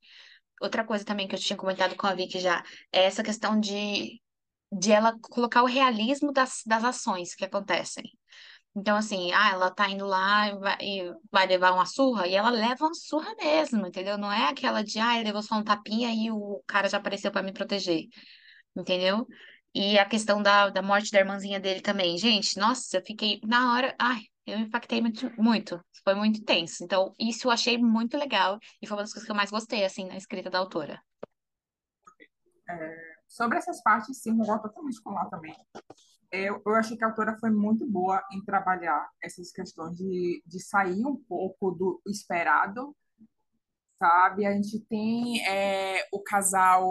Outra 0.61 0.85
coisa 0.85 1.05
também 1.05 1.27
que 1.27 1.35
eu 1.35 1.39
tinha 1.39 1.57
comentado 1.57 1.95
com 1.97 2.07
a 2.07 2.15
Vicky 2.15 2.39
já 2.41 2.63
é 2.91 3.05
essa 3.05 3.23
questão 3.23 3.59
de, 3.59 4.21
de 4.80 4.92
ela 4.92 5.18
colocar 5.22 5.63
o 5.63 5.68
realismo 5.68 6.32
das, 6.32 6.62
das 6.65 6.84
ações 6.84 7.36
que 7.36 7.46
acontecem. 7.46 8.03
Então, 8.75 8.98
assim, 8.98 9.32
ah, 9.34 9.51
ela 9.51 9.72
tá 9.72 9.88
indo 9.89 10.06
lá 10.06 10.48
e 10.48 10.58
vai, 10.58 10.77
e 10.82 11.13
vai 11.32 11.46
levar 11.48 11.74
uma 11.74 11.86
surra, 11.86 12.27
e 12.27 12.34
ela 12.34 12.50
leva 12.50 12.86
uma 12.86 12.94
surra 12.96 13.36
mesmo, 13.36 13.86
entendeu? 13.86 14.18
Não 14.18 14.32
é 14.32 14.48
aquela 14.50 14.84
de, 14.84 15.00
ah, 15.00 15.15
ele 15.15 15.25
levou 15.25 15.44
só 15.44 15.56
um 15.56 15.63
tapinha 15.63 16.12
e 16.12 16.32
o 16.32 16.62
cara 16.68 16.89
já 16.89 16.98
apareceu 16.98 17.32
para 17.32 17.44
me 17.44 17.53
proteger, 17.53 18.08
entendeu? 18.75 19.27
E 19.75 19.98
a 20.00 20.06
questão 20.06 20.42
da, 20.42 20.70
da 20.70 20.82
morte 20.82 21.12
da 21.12 21.20
irmãzinha 21.20 21.60
dele 21.60 21.82
também. 21.82 22.18
Gente, 22.18 22.58
nossa, 22.60 22.98
eu 22.98 23.03
fiquei 23.06 23.39
na 23.44 23.74
hora, 23.74 23.96
ai, 24.00 24.22
eu 24.46 24.58
me 24.60 24.65
impactei 24.65 25.01
muito, 25.01 25.32
muito, 25.38 25.80
foi 26.03 26.15
muito 26.15 26.44
tenso. 26.44 26.84
Então, 26.84 27.13
isso 27.20 27.48
eu 27.48 27.51
achei 27.51 27.77
muito 27.77 28.18
legal 28.18 28.58
e 28.82 28.88
foi 28.88 28.98
uma 28.98 29.03
das 29.03 29.12
coisas 29.13 29.25
que 29.25 29.32
eu 29.32 29.36
mais 29.36 29.51
gostei, 29.51 29.86
assim, 29.86 30.06
na 30.08 30.18
escrita 30.18 30.50
da 30.50 30.60
autora. 30.60 31.00
É, 32.70 33.12
sobre 33.35 33.57
essas 33.57 33.81
partes, 33.81 34.21
sim, 34.21 34.39
eu 34.39 34.45
vou 34.45 34.59
totalmente 34.59 35.01
com 35.01 35.11
lá 35.11 35.25
também 35.25 35.55
eu, 36.33 36.59
eu 36.65 36.75
achei 36.75 36.97
que 36.97 37.03
a 37.03 37.07
autora 37.07 37.37
foi 37.39 37.51
muito 37.51 37.85
boa 37.85 38.23
em 38.31 38.43
trabalhar 38.43 39.07
essas 39.21 39.51
questões 39.51 39.95
de, 39.95 40.43
de 40.45 40.59
sair 40.59 41.05
um 41.05 41.15
pouco 41.15 41.69
do 41.71 42.01
esperado, 42.07 42.95
sabe? 43.99 44.45
A 44.45 44.51
gente 44.53 44.79
tem 44.89 45.47
é, 45.47 46.07
o 46.11 46.19
casal, 46.23 46.83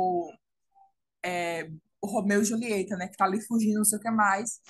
é, 1.24 1.68
o 2.00 2.06
Romeu 2.06 2.42
e 2.42 2.44
Julieta, 2.44 2.96
né? 2.96 3.08
Que 3.08 3.16
tá 3.16 3.24
ali 3.24 3.40
fugindo, 3.40 3.78
não 3.78 3.84
sei 3.84 3.98
o 3.98 4.00
que 4.00 4.10
mais. 4.12 4.60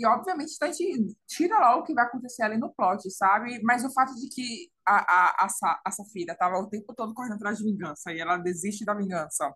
E, 0.00 0.06
obviamente, 0.06 0.56
a 0.62 0.66
gente 0.72 1.16
tira 1.26 1.58
lá 1.58 1.76
o 1.76 1.82
que 1.82 1.94
vai 1.94 2.04
acontecer 2.06 2.42
ali 2.42 2.56
no 2.56 2.72
plot, 2.74 3.10
sabe? 3.10 3.60
Mas 3.62 3.84
o 3.84 3.92
fato 3.92 4.14
de 4.14 4.28
que 4.30 4.70
a, 4.86 4.96
a, 4.96 5.46
a, 5.46 5.80
a 5.86 5.90
Safira 5.90 6.34
tava 6.34 6.56
o 6.58 6.68
tempo 6.68 6.94
todo 6.94 7.14
correndo 7.14 7.34
atrás 7.34 7.58
de 7.58 7.64
vingança 7.64 8.12
e 8.12 8.20
ela 8.20 8.38
desiste 8.38 8.84
da 8.84 8.94
vingança. 8.94 9.54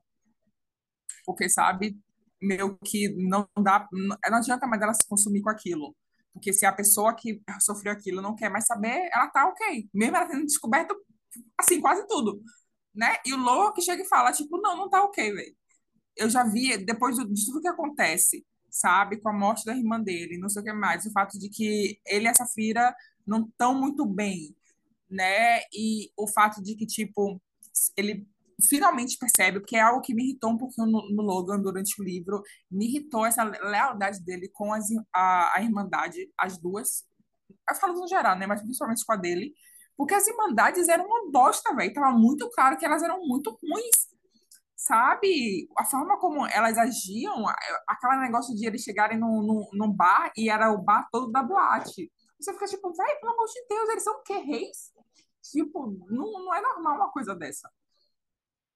Porque, 1.31 1.49
sabe, 1.49 1.97
meio 2.41 2.77
que 2.85 3.09
não 3.11 3.49
dá, 3.63 3.87
não 3.93 4.39
adianta 4.39 4.67
mais 4.67 4.83
ela 4.83 4.95
se 4.95 5.07
consumir 5.07 5.43
com 5.43 5.51
aquilo. 5.51 5.95
Porque 6.33 6.53
se 6.53 6.67
a 6.67 6.73
pessoa 6.73 7.15
que 7.15 7.41
sofreu 7.61 7.93
aquilo 7.93 8.23
não 8.23 8.35
quer 8.35 8.51
mais 8.51 8.67
saber, 8.67 9.09
ela 9.13 9.29
tá 9.29 9.47
ok. 9.47 9.89
Mesmo 9.93 10.17
ela 10.17 10.27
tendo 10.27 10.45
descoberto, 10.45 10.95
assim, 11.59 11.81
quase 11.81 12.07
tudo. 12.07 12.41
Né? 12.95 13.17
E 13.25 13.33
o 13.33 13.37
Loa 13.37 13.73
que 13.73 13.83
chega 13.83 14.03
e 14.03 14.09
fala, 14.09 14.33
tipo, 14.33 14.61
não, 14.61 14.77
não 14.77 14.89
tá 14.89 15.03
ok, 15.03 15.33
velho. 15.33 15.57
Eu 16.17 16.29
já 16.29 16.45
vi, 16.45 16.77
depois 16.85 17.17
de 17.17 17.25
tudo 17.47 17.61
que 17.61 17.69
acontece, 17.69 18.45
sabe, 18.71 19.21
com 19.21 19.29
a 19.29 19.33
morte 19.33 19.65
da 19.65 19.77
irmã 19.77 20.01
dele, 20.01 20.39
não 20.39 20.49
sei 20.49 20.63
o 20.63 20.65
que 20.65 20.73
mais, 20.73 21.07
o 21.07 21.13
fato 21.13 21.39
de 21.39 21.49
que 21.49 22.01
ele 22.07 22.27
e 22.27 22.29
essa 22.29 22.45
Safira 22.45 22.95
não 23.27 23.47
estão 23.47 23.75
muito 23.75 24.05
bem, 24.07 24.55
né? 25.09 25.61
E 25.73 26.11
o 26.17 26.27
fato 26.29 26.63
de 26.63 26.75
que, 26.75 26.87
tipo, 26.87 27.41
ele 27.97 28.27
finalmente 28.69 29.19
percebe, 29.19 29.61
porque 29.61 29.77
é 29.77 29.81
algo 29.81 30.01
que 30.01 30.15
me 30.15 30.25
irritou 30.25 30.51
um 30.51 30.59
pouquinho 30.59 30.87
no, 30.87 31.09
no 31.11 31.23
Logan 31.23 31.61
durante 31.61 32.01
o 32.01 32.05
livro, 32.05 32.43
me 32.71 32.87
irritou 32.87 33.25
essa 33.25 33.43
lealdade 33.45 34.23
dele 34.25 34.49
com 34.49 34.73
as, 34.73 34.87
a, 35.15 35.59
a 35.59 35.63
Irmandade, 35.63 36.31
as 36.39 36.59
duas. 36.59 37.05
Eu 37.69 37.77
falo 37.77 37.95
no 37.95 38.09
geral, 38.09 38.37
né? 38.39 38.47
Mas 38.47 38.63
principalmente 38.63 39.05
com 39.05 39.13
a 39.13 39.17
dele. 39.17 39.55
Porque 39.97 40.15
as 40.15 40.27
Irmandades 40.27 40.89
eram 40.89 41.07
uma 41.07 41.31
bosta, 41.31 41.75
velho. 41.75 41.93
Tava 41.93 42.17
muito 42.17 42.49
claro 42.51 42.77
que 42.77 42.87
elas 42.87 43.03
eram 43.03 43.21
muito 43.27 43.51
ruins. 43.51 44.11
Sabe? 44.75 45.69
A 45.79 45.85
forma 45.85 46.19
como 46.19 46.47
elas 46.47 46.79
agiam, 46.79 47.45
aquele 47.87 48.21
negócio 48.23 48.57
de 48.57 48.67
eles 48.67 48.83
chegarem 48.83 49.19
num, 49.19 49.69
num 49.73 49.93
bar 49.93 50.33
e 50.37 50.49
era 50.49 50.73
o 50.73 50.79
bar 50.83 51.07
todo 51.13 51.31
da 51.31 51.43
boate. 51.43 52.11
Você 52.41 52.53
fica 52.55 52.67
tipo, 52.67 52.91
velho, 52.93 53.21
pelo 53.21 53.33
amor 53.35 53.47
de 53.47 53.67
Deus, 53.69 53.89
eles 53.91 54.03
são 54.03 54.15
o 54.15 54.23
quê? 54.23 54.39
Reis? 54.39 54.93
Tipo, 55.43 55.95
não, 56.09 56.33
não 56.33 56.55
é 56.55 56.63
normal 56.63 56.97
uma 56.97 57.13
coisa 57.13 57.35
dessa 57.35 57.71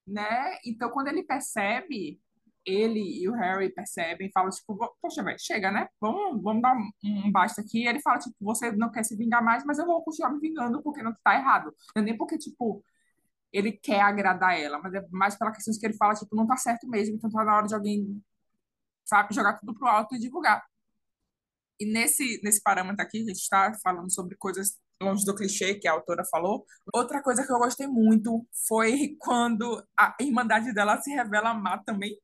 né? 0.07 0.57
Então, 0.65 0.89
quando 0.89 1.07
ele 1.07 1.23
percebe, 1.23 2.19
ele 2.65 3.21
e 3.21 3.29
o 3.29 3.33
Harry 3.33 3.71
percebem, 3.73 4.31
falam, 4.31 4.49
tipo, 4.49 4.77
poxa, 5.01 5.23
velho, 5.23 5.37
chega, 5.39 5.71
né? 5.71 5.87
Vamos, 6.01 6.41
vamos 6.41 6.61
dar 6.61 6.75
um, 6.75 7.31
basta 7.31 7.61
aqui. 7.61 7.85
Ele 7.87 8.01
fala, 8.01 8.19
tipo, 8.19 8.35
você 8.39 8.71
não 8.71 8.91
quer 8.91 9.03
se 9.03 9.15
vingar 9.15 9.43
mais, 9.43 9.63
mas 9.65 9.77
eu 9.79 9.85
vou 9.85 10.03
continuar 10.03 10.31
me 10.31 10.39
vingando 10.39 10.81
porque 10.81 11.03
não 11.03 11.15
tá 11.23 11.35
errado. 11.35 11.73
Não 11.95 12.01
é 12.01 12.05
nem 12.05 12.17
porque, 12.17 12.37
tipo, 12.37 12.83
ele 13.53 13.71
quer 13.71 14.01
agradar 14.01 14.59
ela, 14.59 14.79
mas 14.79 14.93
é 14.93 15.05
mais 15.11 15.37
pela 15.37 15.51
questão 15.51 15.73
que 15.79 15.85
ele 15.85 15.97
fala, 15.97 16.13
tipo, 16.15 16.35
não 16.35 16.47
tá 16.47 16.57
certo 16.57 16.87
mesmo, 16.89 17.15
então 17.15 17.29
tá 17.29 17.43
na 17.43 17.55
hora 17.57 17.67
de 17.67 17.75
alguém, 17.75 18.21
sabe, 19.05 19.33
jogar 19.33 19.53
tudo 19.59 19.73
pro 19.73 19.87
alto 19.87 20.15
e 20.15 20.19
divulgar. 20.19 20.63
E 21.79 21.85
nesse, 21.85 22.41
nesse 22.43 22.61
parâmetro 22.61 23.03
aqui, 23.03 23.21
a 23.21 23.25
gente 23.25 23.37
está 23.37 23.73
falando 23.83 24.11
sobre 24.13 24.35
coisas 24.37 24.77
longe 25.01 25.25
do 25.25 25.35
clichê 25.35 25.75
que 25.75 25.87
a 25.87 25.93
autora 25.93 26.23
falou. 26.25 26.65
Outra 26.93 27.21
coisa 27.21 27.45
que 27.45 27.51
eu 27.51 27.57
gostei 27.57 27.87
muito 27.87 28.45
foi 28.67 29.15
quando 29.19 29.85
a 29.97 30.15
irmandade 30.19 30.73
dela 30.73 31.01
se 31.01 31.11
revela 31.11 31.53
má 31.53 31.77
também. 31.77 32.17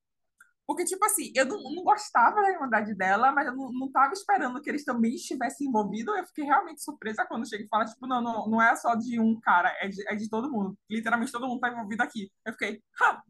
Porque, 0.65 0.85
tipo 0.85 1.03
assim, 1.03 1.33
eu 1.35 1.45
não, 1.45 1.61
não 1.61 1.83
gostava 1.83 2.41
da 2.41 2.49
irmandade 2.49 2.95
dela, 2.95 3.31
mas 3.31 3.45
eu 3.45 3.53
não, 3.53 3.73
não 3.73 3.91
tava 3.91 4.13
esperando 4.13 4.61
que 4.61 4.69
eles 4.69 4.85
também 4.85 5.15
estivessem 5.15 5.67
envolvidos. 5.67 6.15
Eu 6.15 6.25
fiquei 6.27 6.45
realmente 6.45 6.81
surpresa 6.81 7.25
quando 7.25 7.47
chega 7.47 7.65
e 7.65 7.67
fala, 7.67 7.83
tipo, 7.83 8.07
não, 8.07 8.21
não, 8.21 8.47
não 8.47 8.61
é 8.61 8.73
só 8.77 8.95
de 8.95 9.19
um 9.19 9.37
cara, 9.41 9.75
é 9.81 9.89
de, 9.89 10.07
é 10.07 10.15
de 10.15 10.29
todo 10.29 10.49
mundo. 10.49 10.77
Literalmente 10.89 11.31
todo 11.31 11.45
mundo 11.45 11.59
tá 11.59 11.69
envolvido 11.69 12.01
aqui. 12.01 12.31
Eu 12.45 12.53
fiquei, 12.53 12.81
ha, 13.01 13.21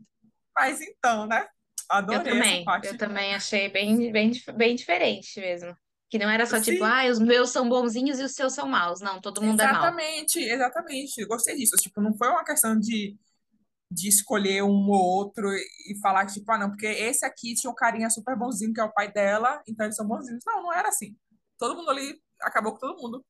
mas 0.56 0.82
então, 0.82 1.26
né? 1.26 1.48
Adorei 1.90 2.20
eu 2.20 2.24
também, 2.24 2.56
essa 2.58 2.66
parte. 2.66 2.88
Eu 2.88 2.98
também 2.98 3.34
achei 3.34 3.70
bem, 3.70 4.12
bem, 4.12 4.32
bem 4.56 4.76
diferente 4.76 5.40
mesmo. 5.40 5.76
Que 6.12 6.20
não 6.20 6.30
era 6.30 6.46
só 6.46 6.60
tipo, 6.60 6.84
Sim. 6.84 6.92
ah, 6.92 7.10
os 7.10 7.20
meus 7.20 7.52
são 7.52 7.70
bonzinhos 7.70 8.20
e 8.20 8.24
os 8.24 8.34
seus 8.34 8.54
são 8.54 8.68
maus. 8.68 9.00
Não, 9.00 9.22
todo 9.22 9.42
mundo 9.42 9.62
exatamente, 9.62 9.72
é 9.72 9.80
mau. 9.80 9.88
Exatamente, 9.88 10.40
exatamente. 10.40 11.26
Gostei 11.26 11.56
disso. 11.56 11.78
Tipo, 11.78 12.02
não 12.02 12.14
foi 12.18 12.28
uma 12.28 12.44
questão 12.44 12.78
de, 12.78 13.18
de 13.90 14.10
escolher 14.10 14.62
um 14.62 14.90
ou 14.90 15.02
outro 15.02 15.50
e 15.54 15.98
falar, 16.02 16.26
tipo, 16.26 16.52
ah, 16.52 16.58
não, 16.58 16.70
porque 16.70 16.86
esse 16.86 17.26
aqui 17.26 17.56
tinha 17.56 17.72
um 17.72 17.76
carinha 17.76 18.10
super 18.10 18.38
bonzinho, 18.38 18.74
que 18.74 18.82
é 18.82 18.84
o 18.84 18.92
pai 18.92 19.10
dela, 19.10 19.64
então 19.66 19.86
eles 19.86 19.96
são 19.96 20.06
bonzinhos. 20.06 20.44
Não, 20.46 20.64
não 20.64 20.74
era 20.74 20.90
assim. 20.90 21.16
Todo 21.58 21.78
mundo 21.78 21.90
ali 21.90 22.22
acabou 22.42 22.74
com 22.74 22.80
todo 22.80 23.02
mundo. 23.02 23.26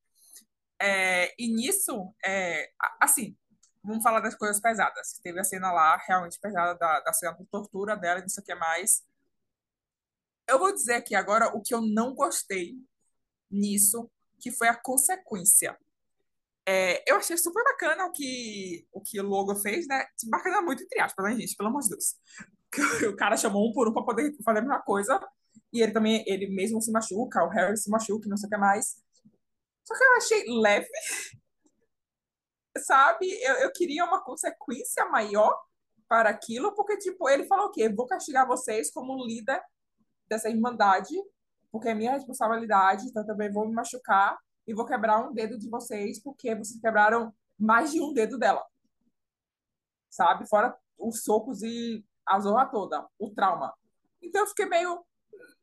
É, 0.82 1.32
e 1.38 1.54
nisso, 1.54 2.12
é, 2.26 2.68
assim, 3.00 3.38
vamos 3.84 4.02
falar 4.02 4.22
das 4.22 4.34
coisas 4.34 4.60
pesadas. 4.60 5.20
Teve 5.22 5.40
a 5.40 5.44
cena 5.44 5.72
lá, 5.72 5.98
realmente 6.08 6.40
pesada, 6.40 6.74
da, 6.74 7.00
da 7.02 7.14
cena 7.14 7.34
de 7.34 7.46
tortura 7.46 7.96
dela, 7.96 8.18
e 8.18 8.24
não 8.24 8.30
sei 8.30 8.42
o 8.42 8.46
que 8.46 8.56
mais. 8.56 9.04
Eu 10.52 10.60
vou 10.60 10.74
dizer 10.74 10.96
aqui 10.96 11.16
agora 11.16 11.48
o 11.56 11.62
que 11.62 11.74
eu 11.74 11.82
não 11.82 12.14
gostei 12.14 12.76
nisso, 13.50 14.12
que 14.38 14.52
foi 14.52 14.68
a 14.68 14.76
consequência. 14.76 15.78
É, 16.68 17.10
eu 17.10 17.16
achei 17.16 17.38
super 17.38 17.64
bacana 17.64 18.06
o 18.06 18.12
que 18.12 18.86
o, 18.92 19.00
que 19.00 19.18
o 19.18 19.24
Logo 19.26 19.56
fez, 19.56 19.88
né? 19.88 20.06
Bacana 20.26 20.62
muito, 20.62 20.84
entre 20.84 21.00
aspas, 21.00 21.24
né, 21.24 21.40
gente? 21.40 21.56
Pelo 21.56 21.70
amor 21.70 21.82
de 21.82 21.90
Deus. 21.90 22.16
O 23.14 23.16
cara 23.16 23.38
chamou 23.38 23.70
um 23.70 23.74
por 23.74 23.88
um 23.88 23.94
para 23.94 24.04
poder 24.04 24.34
fazer 24.44 24.60
a 24.60 24.62
mesma 24.62 24.82
coisa. 24.82 25.20
E 25.72 25.82
ele 25.82 25.94
também, 25.94 26.22
ele 26.28 26.48
mesmo 26.48 26.82
se 26.82 26.92
machuca, 26.92 27.46
o 27.46 27.50
Harry 27.50 27.78
se 27.78 27.90
machuca, 27.90 28.28
não 28.28 28.36
sei 28.36 28.48
o 28.48 28.50
que 28.50 28.58
mais. 28.58 28.98
Só 29.86 29.98
que 29.98 30.04
eu 30.04 30.18
achei 30.18 30.44
leve. 30.60 30.88
Sabe? 32.78 33.26
Eu, 33.42 33.56
eu 33.56 33.72
queria 33.72 34.04
uma 34.04 34.22
consequência 34.22 35.06
maior 35.06 35.58
para 36.10 36.30
aquilo, 36.30 36.76
porque, 36.76 36.98
tipo, 36.98 37.30
ele 37.30 37.46
falou 37.46 37.68
o 37.68 37.72
quê? 37.72 37.88
Vou 37.88 38.06
castigar 38.06 38.46
vocês 38.46 38.92
como 38.92 39.26
líder 39.26 39.62
dessa 40.32 40.50
irmandade, 40.50 41.14
porque 41.70 41.90
é 41.90 41.94
minha 41.94 42.14
responsabilidade, 42.14 43.06
então 43.06 43.26
também 43.26 43.52
vou 43.52 43.68
me 43.68 43.74
machucar 43.74 44.40
e 44.66 44.74
vou 44.74 44.86
quebrar 44.86 45.20
um 45.20 45.34
dedo 45.34 45.58
de 45.58 45.70
vocês, 45.70 46.24
porque 46.24 46.56
vocês 46.56 46.80
quebraram 46.80 47.34
mais 47.60 47.92
de 47.92 48.02
um 48.02 48.14
dedo 48.14 48.38
dela. 48.38 48.66
Sabe? 50.10 50.48
Fora 50.48 50.74
os 50.98 51.24
socos 51.24 51.62
e 51.62 52.06
a 52.26 52.40
zorra 52.40 52.66
toda, 52.68 53.06
o 53.20 53.30
trauma. 53.32 53.74
Então 54.22 54.44
eu 54.44 54.48
fiquei 54.48 54.66
meio. 54.68 55.04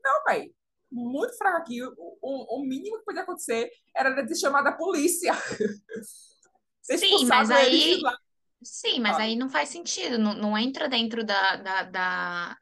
Não, 0.05 0.25
velho. 0.27 0.55
Muito 0.91 1.37
fraco 1.39 1.59
aqui. 1.59 1.83
O, 1.83 2.19
o, 2.21 2.59
o, 2.59 2.63
mínimo 2.63 2.99
que 2.99 3.05
podia 3.05 3.23
acontecer 3.23 3.71
era 3.97 4.27
ter 4.27 4.35
chamado 4.35 4.67
a 4.67 4.73
polícia. 4.73 5.33
Sim, 6.83 7.27
mas 7.27 7.51
aí. 7.51 8.01
Sim, 8.63 9.01
mas 9.01 9.17
ah. 9.17 9.23
aí 9.23 9.37
não 9.37 9.49
faz 9.49 9.69
sentido. 9.71 10.19
Não, 10.19 10.35
não 10.35 10.59
entra 10.59 10.89
dentro 10.89 11.25
da, 11.25 11.57
da, 11.57 11.83
da 11.85 12.57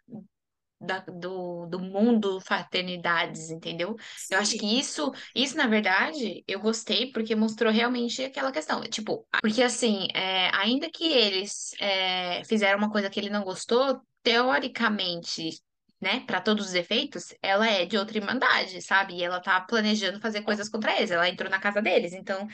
da, 0.87 1.01
do, 1.01 1.67
do 1.67 1.79
mundo 1.79 2.41
fraternidades, 2.41 3.51
entendeu? 3.51 3.97
Sim. 4.17 4.35
Eu 4.35 4.41
acho 4.41 4.57
que 4.57 4.79
isso, 4.79 5.13
isso, 5.35 5.57
na 5.57 5.67
verdade, 5.67 6.45
eu 6.47 6.61
gostei 6.61 7.13
porque 7.13 7.35
mostrou 7.35 7.73
realmente 7.73 8.25
aquela 8.25 8.53
questão. 8.53 8.81
Tipo, 8.83 9.27
porque 9.41 9.63
assim, 9.63 10.09
é, 10.15 10.51
ainda 10.55 10.89
que 10.91 11.05
eles 11.05 11.75
é, 11.81 12.43
fizeram 12.45 12.79
uma 12.79 12.91
coisa 12.91 13.11
que 13.11 13.21
ele 13.21 13.31
não 13.31 13.45
gostou, 13.45 14.01
teoricamente, 14.23 15.61
né, 16.01 16.21
para 16.27 16.41
todos 16.41 16.67
os 16.67 16.75
efeitos, 16.75 17.35
ela 17.43 17.67
é 17.67 17.85
de 17.85 17.97
outra 17.97 18.19
irmandade, 18.19 18.81
sabe? 18.83 19.15
E 19.15 19.25
ela 19.25 19.41
tá 19.41 19.61
planejando 19.61 20.21
fazer 20.21 20.43
coisas 20.43 20.69
contra 20.69 20.97
eles. 20.97 21.11
Ela 21.11 21.29
entrou 21.29 21.51
na 21.51 21.61
casa 21.61 21.83
deles. 21.83 22.13
Então, 22.13 22.47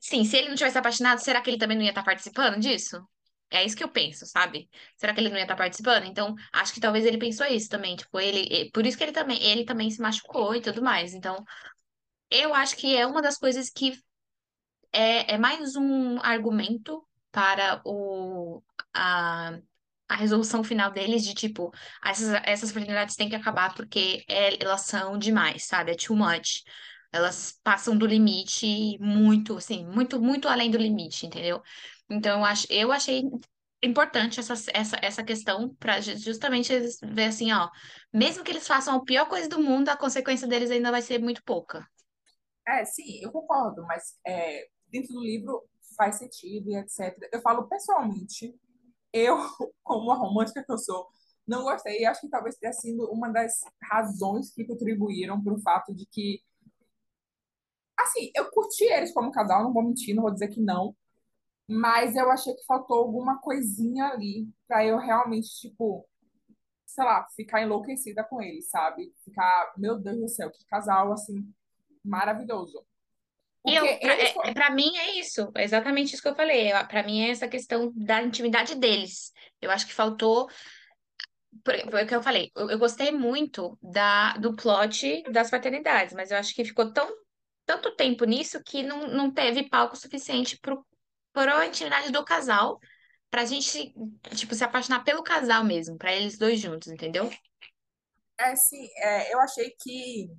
sim, 0.00 0.24
se 0.24 0.36
ele 0.36 0.48
não 0.48 0.56
tivesse 0.56 0.78
apaixonado, 0.78 1.18
será 1.18 1.40
que 1.40 1.50
ele 1.50 1.58
também 1.58 1.76
não 1.76 1.84
ia 1.84 1.90
estar 1.90 2.04
participando 2.04 2.60
disso? 2.60 3.06
É 3.50 3.64
isso 3.64 3.76
que 3.76 3.84
eu 3.84 3.88
penso, 3.88 4.26
sabe? 4.26 4.68
Será 4.96 5.14
que 5.14 5.20
ele 5.20 5.28
não 5.28 5.36
ia 5.36 5.42
estar 5.44 5.54
participando? 5.56 6.04
Então, 6.06 6.34
acho 6.52 6.74
que 6.74 6.80
talvez 6.80 7.04
ele 7.06 7.18
pensou 7.18 7.46
isso 7.46 7.68
também, 7.68 7.94
tipo, 7.96 8.18
ele, 8.18 8.70
por 8.72 8.84
isso 8.84 8.96
que 8.98 9.04
ele 9.04 9.12
também, 9.12 9.40
ele 9.42 9.64
também 9.64 9.90
se 9.90 10.00
machucou 10.02 10.54
e 10.56 10.60
tudo 10.60 10.82
mais. 10.82 11.14
Então, 11.14 11.44
eu 12.30 12.54
acho 12.54 12.76
que 12.76 12.96
é 12.96 13.06
uma 13.06 13.22
das 13.22 13.38
coisas 13.38 13.70
que 13.70 13.94
é, 14.92 15.34
é 15.34 15.38
mais 15.38 15.76
um 15.76 16.18
argumento 16.20 17.06
para 17.32 17.80
o, 17.84 18.62
a, 18.94 19.58
a 20.08 20.16
resolução 20.16 20.62
final 20.64 20.90
deles 20.92 21.24
de 21.24 21.34
tipo, 21.34 21.72
essas, 22.04 22.28
essas 22.44 22.70
fraternidades 22.70 23.16
têm 23.16 23.28
que 23.28 23.36
acabar 23.36 23.74
porque 23.74 24.24
é- 24.28 24.62
elas 24.62 24.82
são 24.82 25.18
demais, 25.18 25.64
sabe? 25.66 25.92
É 25.92 25.96
too 25.96 26.16
much. 26.16 26.62
Elas 27.12 27.58
passam 27.62 27.96
do 27.96 28.06
limite 28.06 28.98
muito, 29.00 29.56
assim, 29.56 29.86
muito, 29.86 30.20
muito 30.20 30.48
além 30.48 30.70
do 30.70 30.78
limite, 30.78 31.26
entendeu? 31.26 31.62
Então, 32.10 32.38
eu 32.40 32.44
acho, 32.44 32.66
eu 32.70 32.92
achei 32.92 33.22
importante 33.82 34.40
essa, 34.40 34.54
essa, 34.72 34.96
essa 35.02 35.24
questão 35.24 35.74
para 35.76 36.00
justamente 36.00 36.72
eles 36.72 36.98
ver 37.02 37.24
assim, 37.24 37.52
ó, 37.52 37.68
mesmo 38.12 38.42
que 38.42 38.50
eles 38.50 38.66
façam 38.66 38.96
a 38.96 39.04
pior 39.04 39.28
coisa 39.28 39.48
do 39.48 39.62
mundo, 39.62 39.88
a 39.88 39.96
consequência 39.96 40.48
deles 40.48 40.70
ainda 40.70 40.90
vai 40.90 41.02
ser 41.02 41.20
muito 41.20 41.42
pouca. 41.44 41.86
É, 42.66 42.84
sim, 42.84 43.20
eu 43.22 43.30
concordo, 43.30 43.82
mas 43.86 44.18
é, 44.26 44.66
dentro 44.88 45.12
do 45.12 45.22
livro 45.22 45.62
faz 45.96 46.16
sentido 46.16 46.70
e 46.70 46.76
etc. 46.76 47.14
Eu 47.32 47.40
falo 47.40 47.68
pessoalmente, 47.68 48.54
eu, 49.12 49.36
como 49.82 50.10
a 50.10 50.16
romântica 50.16 50.64
que 50.64 50.72
eu 50.72 50.78
sou, 50.78 51.06
não 51.46 51.62
gostei. 51.62 52.00
E 52.00 52.06
acho 52.06 52.22
que 52.22 52.28
talvez 52.28 52.56
tenha 52.56 52.72
sido 52.72 53.04
uma 53.10 53.28
das 53.30 53.60
razões 53.82 54.52
que 54.52 54.64
contribuíram 54.64 55.42
para 55.42 55.52
o 55.54 55.60
fato 55.60 55.94
de 55.94 56.06
que, 56.06 56.40
assim, 57.98 58.30
eu 58.34 58.50
curti 58.50 58.84
eles 58.84 59.12
como 59.12 59.30
casal, 59.30 59.62
não 59.62 59.72
vou 59.72 59.82
mentir, 59.82 60.14
não 60.14 60.22
vou 60.22 60.32
dizer 60.32 60.48
que 60.48 60.60
não, 60.60 60.96
mas 61.68 62.16
eu 62.16 62.30
achei 62.30 62.54
que 62.54 62.64
faltou 62.66 62.98
alguma 62.98 63.40
coisinha 63.40 64.06
ali 64.08 64.48
para 64.68 64.84
eu 64.86 64.98
realmente, 64.98 65.48
tipo, 65.60 66.06
sei 66.86 67.04
lá, 67.04 67.26
ficar 67.36 67.62
enlouquecida 67.62 68.24
com 68.24 68.42
eles, 68.42 68.68
sabe? 68.70 69.12
Ficar, 69.24 69.72
meu 69.78 69.98
Deus 69.98 70.18
do 70.20 70.28
céu, 70.28 70.50
que 70.50 70.64
casal, 70.66 71.12
assim, 71.12 71.52
maravilhoso. 72.04 72.84
Porque 73.62 73.78
eu, 73.78 73.98
pra, 74.00 74.14
eles 74.14 74.30
é, 74.44 74.52
pra 74.52 74.70
mim 74.70 74.96
é 74.96 75.18
isso, 75.18 75.50
é 75.56 75.64
exatamente 75.64 76.14
isso 76.14 76.22
que 76.22 76.28
eu 76.28 76.34
falei. 76.36 76.72
Eu- 76.72 76.86
Pra 76.86 77.02
mim 77.02 77.22
é 77.22 77.30
essa 77.30 77.48
questão 77.48 77.92
da 77.96 78.22
intimidade 78.22 78.74
deles. 78.76 79.32
Eu 79.60 79.70
acho 79.70 79.86
que 79.86 79.94
faltou, 79.94 80.48
por- 81.64 81.90
foi 81.90 82.04
o 82.04 82.06
que 82.06 82.14
eu 82.14 82.22
falei, 82.22 82.50
eu, 82.56 82.70
eu 82.70 82.78
gostei 82.78 83.10
muito 83.12 83.78
da, 83.82 84.34
do 84.34 84.54
plot 84.56 85.22
das 85.30 85.50
fraternidades, 85.50 86.14
mas 86.14 86.30
eu 86.30 86.36
acho 86.38 86.54
que 86.54 86.64
ficou 86.64 86.92
tão, 86.92 87.08
tanto 87.66 87.94
tempo 87.96 88.24
nisso 88.24 88.62
que 88.64 88.82
não, 88.82 89.06
não 89.08 89.32
teve 89.32 89.68
palco 89.68 89.96
suficiente 89.96 90.58
pro, 90.60 90.84
pra 91.34 91.66
intimidade 91.66 92.12
do 92.12 92.24
casal, 92.24 92.78
pra 93.30 93.44
gente, 93.44 93.92
tipo, 94.34 94.54
se 94.54 94.64
apaixonar 94.64 95.02
pelo 95.04 95.24
casal 95.24 95.64
mesmo, 95.64 95.98
pra 95.98 96.14
eles 96.14 96.38
dois 96.38 96.60
juntos, 96.60 96.88
entendeu? 96.88 97.28
É, 98.38 98.54
sim, 98.54 98.88
é, 98.98 99.34
eu 99.34 99.40
achei 99.40 99.74
que 99.80 100.30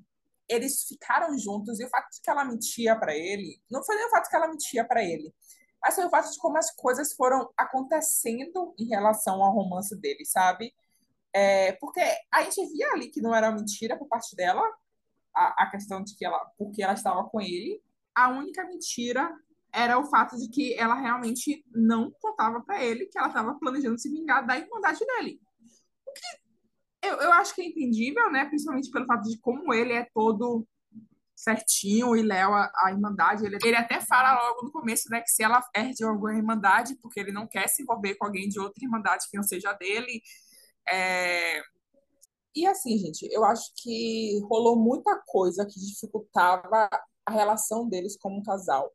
eles 0.48 0.86
ficaram 0.88 1.38
juntos 1.38 1.80
e 1.80 1.86
o 1.86 1.90
fato 1.90 2.10
de 2.12 2.22
que 2.22 2.30
ela 2.30 2.46
mentia 2.46 2.96
para 2.98 3.16
ele, 3.16 3.62
não 3.70 3.84
foi 3.84 3.96
nem 3.96 4.06
o 4.06 4.10
fato 4.10 4.24
de 4.24 4.30
que 4.30 4.36
ela 4.36 4.48
mentia 4.48 4.88
para 4.88 5.04
ele, 5.04 5.34
mas 5.82 5.96
foi 5.96 6.06
o 6.06 6.10
fato 6.10 6.32
de 6.32 6.38
como 6.38 6.58
as 6.58 6.72
coisas 6.76 7.14
foram 7.14 7.50
acontecendo 7.58 8.74
em 8.80 8.88
relação 8.88 9.44
ao 9.44 9.54
romance 9.54 9.96
dele, 10.00 10.26
sabe? 10.26 10.74
É, 11.34 11.74
porque 11.74 12.00
a 12.32 12.44
gente 12.44 12.66
via 12.72 12.92
ali 12.94 13.10
que 13.10 13.22
não 13.22 13.36
era 13.36 13.52
mentira 13.52 13.98
por 13.98 14.08
parte 14.08 14.36
dela, 14.36 14.62
a, 15.34 15.64
a 15.64 15.72
questão 15.72 16.02
de 16.02 16.16
que 16.16 16.26
ela, 16.26 16.40
porque 16.58 16.82
ela 16.82 16.94
estava 16.94 17.26
com 17.26 17.42
ele, 17.42 17.82
a 18.14 18.30
única 18.30 18.64
mentira 18.66 19.30
era 19.76 20.00
o 20.00 20.06
fato 20.06 20.38
de 20.38 20.50
que 20.50 20.74
ela 20.76 20.96
realmente 20.96 21.64
não 21.70 22.10
contava 22.22 22.62
para 22.62 22.82
ele 22.82 23.08
que 23.08 23.18
ela 23.18 23.28
estava 23.28 23.54
planejando 23.60 24.00
se 24.00 24.10
vingar 24.10 24.48
da 24.48 24.58
irmandade 24.58 25.06
dele. 25.06 25.40
Eu, 27.04 27.18
eu 27.18 27.34
acho 27.34 27.54
que 27.54 27.62
é 27.62 27.66
entendível, 27.66 28.32
né? 28.32 28.46
Principalmente 28.46 28.90
pelo 28.90 29.06
fato 29.06 29.30
de 29.30 29.38
como 29.40 29.74
ele 29.74 29.92
é 29.92 30.08
todo 30.14 30.66
certinho 31.36 32.16
e 32.16 32.22
leal 32.22 32.54
à, 32.54 32.72
à 32.84 32.92
Irmandade. 32.92 33.46
Ele, 33.46 33.58
ele 33.62 33.76
até 33.76 34.00
fala 34.00 34.42
logo 34.42 34.64
no 34.64 34.72
começo, 34.72 35.10
né, 35.10 35.20
que 35.20 35.30
se 35.30 35.44
ela 35.44 35.62
é 35.76 35.90
de 35.90 36.04
alguma 36.04 36.34
Irmandade, 36.34 36.96
porque 37.02 37.20
ele 37.20 37.34
não 37.34 37.46
quer 37.46 37.68
se 37.68 37.84
envolver 37.84 38.16
com 38.16 38.26
alguém 38.26 38.48
de 38.48 38.60
outra 38.60 38.84
Irmandade 38.84 39.28
que 39.30 39.38
não 39.38 39.44
seja 39.44 39.74
dele. 39.74 40.22
É... 40.90 41.62
E 42.56 42.66
assim, 42.66 42.98
gente, 42.98 43.28
eu 43.30 43.44
acho 43.44 43.74
que 43.76 44.40
rolou 44.50 44.80
muita 44.80 45.22
coisa 45.28 45.66
que 45.66 45.78
dificultava 45.78 46.90
a 47.26 47.32
relação 47.32 47.90
deles 47.90 48.18
como 48.18 48.38
um 48.40 48.44
casal, 48.44 48.94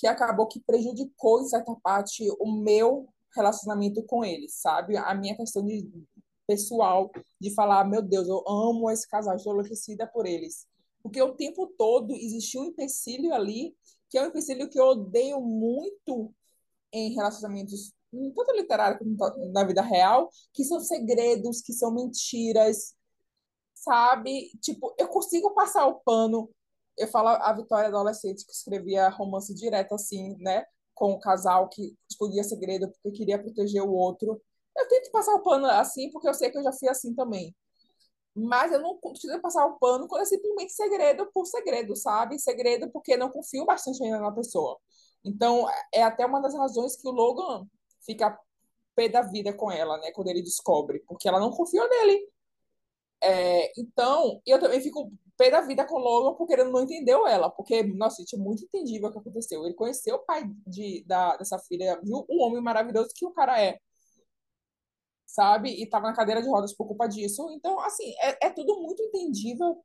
que 0.00 0.06
acabou 0.06 0.46
que 0.46 0.58
prejudicou, 0.60 1.42
em 1.42 1.46
certa 1.46 1.76
parte, 1.82 2.26
o 2.40 2.50
meu 2.50 3.06
relacionamento 3.36 4.02
com 4.04 4.24
eles, 4.24 4.54
sabe? 4.54 4.96
A 4.96 5.14
minha 5.14 5.36
questão 5.36 5.62
de 5.62 5.86
pessoal 6.46 7.10
de 7.38 7.54
falar, 7.54 7.84
meu 7.84 8.00
Deus, 8.00 8.26
eu 8.26 8.42
amo 8.48 8.90
esse 8.90 9.06
casal, 9.06 9.36
estou 9.36 9.52
enlouquecida 9.52 10.06
por 10.06 10.26
eles. 10.26 10.66
Porque 11.02 11.20
o 11.20 11.34
tempo 11.34 11.66
todo 11.78 12.14
existiu 12.16 12.62
um 12.62 12.64
empecilho 12.64 13.34
ali, 13.34 13.76
que 14.08 14.16
é 14.16 14.22
um 14.22 14.28
empecilho 14.28 14.70
que 14.70 14.80
eu 14.80 14.86
odeio 14.86 15.38
muito 15.38 16.32
em 16.92 17.12
relacionamentos, 17.14 17.92
tanto 18.10 18.56
literário 18.56 18.98
como 18.98 19.16
na 19.52 19.64
vida 19.64 19.82
real, 19.82 20.30
que 20.54 20.64
são 20.64 20.80
segredos, 20.80 21.60
que 21.60 21.74
são 21.74 21.92
mentiras, 21.92 22.94
sabe? 23.74 24.50
Tipo, 24.62 24.94
eu 24.98 25.08
consigo 25.08 25.50
passar 25.52 25.86
o 25.86 26.00
pano. 26.00 26.50
Eu 27.00 27.08
falo 27.08 27.28
a 27.28 27.52
Vitória 27.54 27.88
adolescente 27.88 28.44
que 28.44 28.52
escrevia 28.52 29.08
romance 29.08 29.54
direto 29.54 29.94
assim, 29.94 30.36
né? 30.38 30.66
Com 30.94 31.12
o 31.12 31.18
casal 31.18 31.68
que 31.68 31.96
escondia 32.08 32.44
segredo 32.44 32.90
porque 32.90 33.18
queria 33.18 33.38
proteger 33.38 33.82
o 33.82 33.90
outro. 33.90 34.40
Eu 34.76 34.86
tento 34.86 35.10
passar 35.10 35.34
o 35.34 35.42
pano 35.42 35.66
assim 35.66 36.10
porque 36.10 36.28
eu 36.28 36.34
sei 36.34 36.50
que 36.50 36.58
eu 36.58 36.62
já 36.62 36.72
fui 36.72 36.88
assim 36.88 37.14
também. 37.14 37.56
Mas 38.34 38.70
eu 38.70 38.80
não 38.80 38.98
consigo 38.98 39.40
passar 39.40 39.66
o 39.66 39.78
pano 39.78 40.06
quando 40.06 40.22
é 40.22 40.26
simplesmente 40.26 40.72
segredo 40.72 41.26
por 41.32 41.46
segredo, 41.46 41.96
sabe? 41.96 42.38
Segredo 42.38 42.90
porque 42.90 43.16
não 43.16 43.30
confio 43.30 43.64
bastante 43.64 44.02
ainda 44.04 44.20
na 44.20 44.32
pessoa. 44.32 44.78
Então, 45.24 45.66
é 45.92 46.02
até 46.02 46.24
uma 46.26 46.40
das 46.40 46.54
razões 46.54 46.96
que 46.96 47.08
o 47.08 47.12
Logan 47.12 47.66
fica 48.04 48.38
pé 48.94 49.08
da 49.08 49.22
vida 49.22 49.52
com 49.54 49.70
ela, 49.70 49.96
né? 49.98 50.12
Quando 50.12 50.28
ele 50.28 50.42
descobre, 50.42 51.00
porque 51.08 51.28
ela 51.28 51.40
não 51.40 51.50
confiou 51.50 51.88
nele. 51.88 52.28
É, 53.22 53.72
então, 53.80 54.40
eu 54.46 54.58
também 54.60 54.80
fico 54.80 55.10
pé 55.40 55.50
da 55.50 55.62
vida 55.62 55.86
com 55.86 55.98
Logan 55.98 56.36
porque 56.36 56.52
ele 56.52 56.64
não 56.64 56.82
entendeu 56.82 57.26
ela. 57.26 57.48
Porque, 57.50 57.82
nossa, 57.82 58.16
gente, 58.20 58.36
é 58.36 58.38
muito 58.38 58.62
entendível 58.62 59.08
o 59.08 59.12
que 59.12 59.18
aconteceu. 59.18 59.64
Ele 59.64 59.74
conheceu 59.74 60.16
o 60.16 60.24
pai 60.26 60.44
de, 60.66 61.02
da, 61.06 61.36
dessa 61.38 61.58
filha, 61.58 61.98
viu 62.04 62.26
o 62.28 62.44
homem 62.44 62.62
maravilhoso 62.62 63.08
que 63.14 63.24
o 63.24 63.32
cara 63.32 63.58
é 63.58 63.78
sabe? 65.24 65.70
E 65.80 65.88
tava 65.88 66.08
na 66.08 66.14
cadeira 66.14 66.42
de 66.42 66.48
rodas 66.48 66.74
por 66.74 66.86
culpa 66.86 67.06
disso. 67.06 67.48
Então, 67.52 67.78
assim, 67.80 68.12
é, 68.20 68.48
é 68.48 68.50
tudo 68.50 68.80
muito 68.82 69.00
entendível 69.00 69.80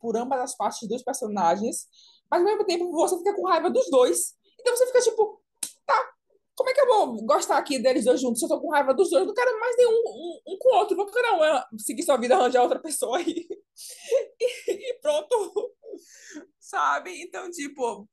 por 0.00 0.16
ambas 0.16 0.40
as 0.40 0.56
partes 0.56 0.88
dos 0.88 1.02
personagens, 1.02 1.88
mas 2.30 2.40
ao 2.40 2.46
mesmo 2.46 2.64
tempo 2.64 2.90
você 2.92 3.18
fica 3.18 3.34
com 3.34 3.48
raiva 3.48 3.68
dos 3.70 3.90
dois. 3.90 4.34
Então 4.60 4.76
você 4.76 4.86
fica 4.86 5.00
tipo, 5.00 5.42
como 6.54 6.70
é 6.70 6.74
que 6.74 6.80
eu 6.80 6.86
vou 6.86 7.24
gostar 7.26 7.58
aqui 7.58 7.78
deles 7.78 8.04
dois 8.04 8.20
juntos 8.20 8.42
eu 8.42 8.48
tô 8.48 8.60
com 8.60 8.70
raiva 8.70 8.94
dos 8.94 9.10
dois? 9.10 9.26
Não 9.26 9.34
quero 9.34 9.58
mais 9.60 9.76
nenhum 9.76 9.90
um, 9.90 10.40
um 10.46 10.58
com 10.58 10.74
o 10.74 10.78
outro. 10.78 10.96
Não 10.96 11.06
quero 11.06 11.22
não, 11.22 11.44
é 11.44 11.64
seguir 11.78 12.02
sua 12.02 12.16
vida, 12.16 12.36
arranjar 12.36 12.62
outra 12.62 12.80
pessoa 12.80 13.18
aí. 13.18 13.46
E, 14.40 14.70
e 14.70 14.94
pronto. 15.00 15.74
Sabe? 16.60 17.22
Então, 17.22 17.50
tipo, 17.50 18.08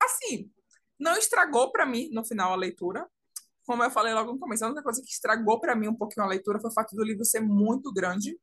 assim, 0.00 0.48
não 0.96 1.16
estragou 1.16 1.72
para 1.72 1.84
mim 1.84 2.08
no 2.12 2.24
final 2.24 2.52
a 2.52 2.56
leitura 2.56 3.10
como 3.66 3.82
eu 3.82 3.90
falei 3.90 4.14
logo 4.14 4.32
no 4.32 4.38
começo, 4.38 4.64
a 4.64 4.68
única 4.68 4.82
coisa 4.82 5.02
que 5.02 5.10
estragou 5.10 5.58
para 5.60 5.74
mim 5.74 5.88
um 5.88 5.94
pouquinho 5.94 6.24
a 6.24 6.28
leitura 6.28 6.60
foi 6.60 6.70
o 6.70 6.72
fato 6.72 6.94
do 6.94 7.02
livro 7.02 7.24
ser 7.24 7.40
muito 7.40 7.92
grande. 7.92 8.38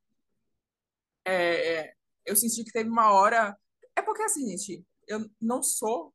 É, 1.26 1.94
eu 2.26 2.36
senti 2.36 2.64
que 2.64 2.74
teve 2.74 2.90
uma 2.90 3.14
hora. 3.14 3.58
É 3.96 4.02
porque, 4.02 4.22
assim, 4.22 4.46
gente, 4.50 4.86
eu 5.08 5.26
não 5.42 5.64
sou 5.64 6.14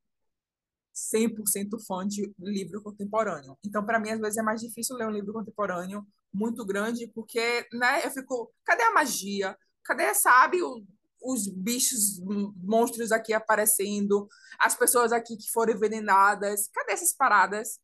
100% 1.15 1.79
fã 1.87 2.07
de 2.07 2.33
livro 2.39 2.83
contemporâneo. 2.83 3.57
Então, 3.65 3.85
para 3.85 4.01
mim, 4.01 4.11
às 4.11 4.21
vezes 4.21 4.39
é 4.39 4.43
mais 4.43 4.61
difícil 4.61 4.97
ler 4.97 5.07
um 5.07 5.13
livro 5.13 5.33
contemporâneo 5.33 6.07
muito 6.33 6.65
grande, 6.65 7.11
porque, 7.15 7.67
né, 7.73 8.05
eu 8.05 8.11
fico. 8.11 8.53
Cadê 8.65 8.83
a 8.83 8.93
magia? 8.93 9.57
Cadê, 9.85 10.13
sabe, 10.15 10.63
o, 10.63 10.85
os 11.23 11.49
bichos, 11.49 12.21
monstros 12.57 13.13
aqui 13.13 13.33
aparecendo? 13.33 14.29
As 14.59 14.75
pessoas 14.75 15.13
aqui 15.13 15.37
que 15.37 15.51
foram 15.51 15.75
envenenadas? 15.75 16.69
Cadê 16.73 16.93
essas 16.93 17.15
paradas? 17.15 17.79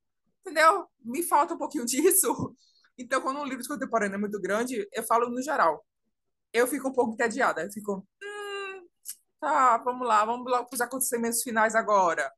entendeu? 0.44 0.87
Me 1.03 1.22
falta 1.22 1.55
um 1.55 1.59
pouquinho 1.59 1.87
disso. 1.87 2.55
Então, 2.98 3.20
quando 3.20 3.40
um 3.40 3.44
livro 3.44 3.66
contemporâneo 3.66 4.14
é 4.14 4.18
muito 4.18 4.40
grande, 4.40 4.87
eu 4.92 5.03
falo 5.03 5.29
no 5.31 5.42
geral. 5.42 5.85
Eu 6.53 6.66
fico 6.66 6.88
um 6.88 6.92
pouco 6.92 7.14
entediada. 7.14 7.62
Eu 7.62 7.72
fico, 7.72 8.07
hum, 8.22 8.87
tá, 9.40 9.79
vamos 9.79 10.07
lá, 10.07 10.24
vamos 10.24 10.50
lá 10.50 10.62
para 10.62 10.74
os 10.74 10.81
acontecimentos 10.81 11.42
finais 11.42 11.74
agora. 11.74 12.31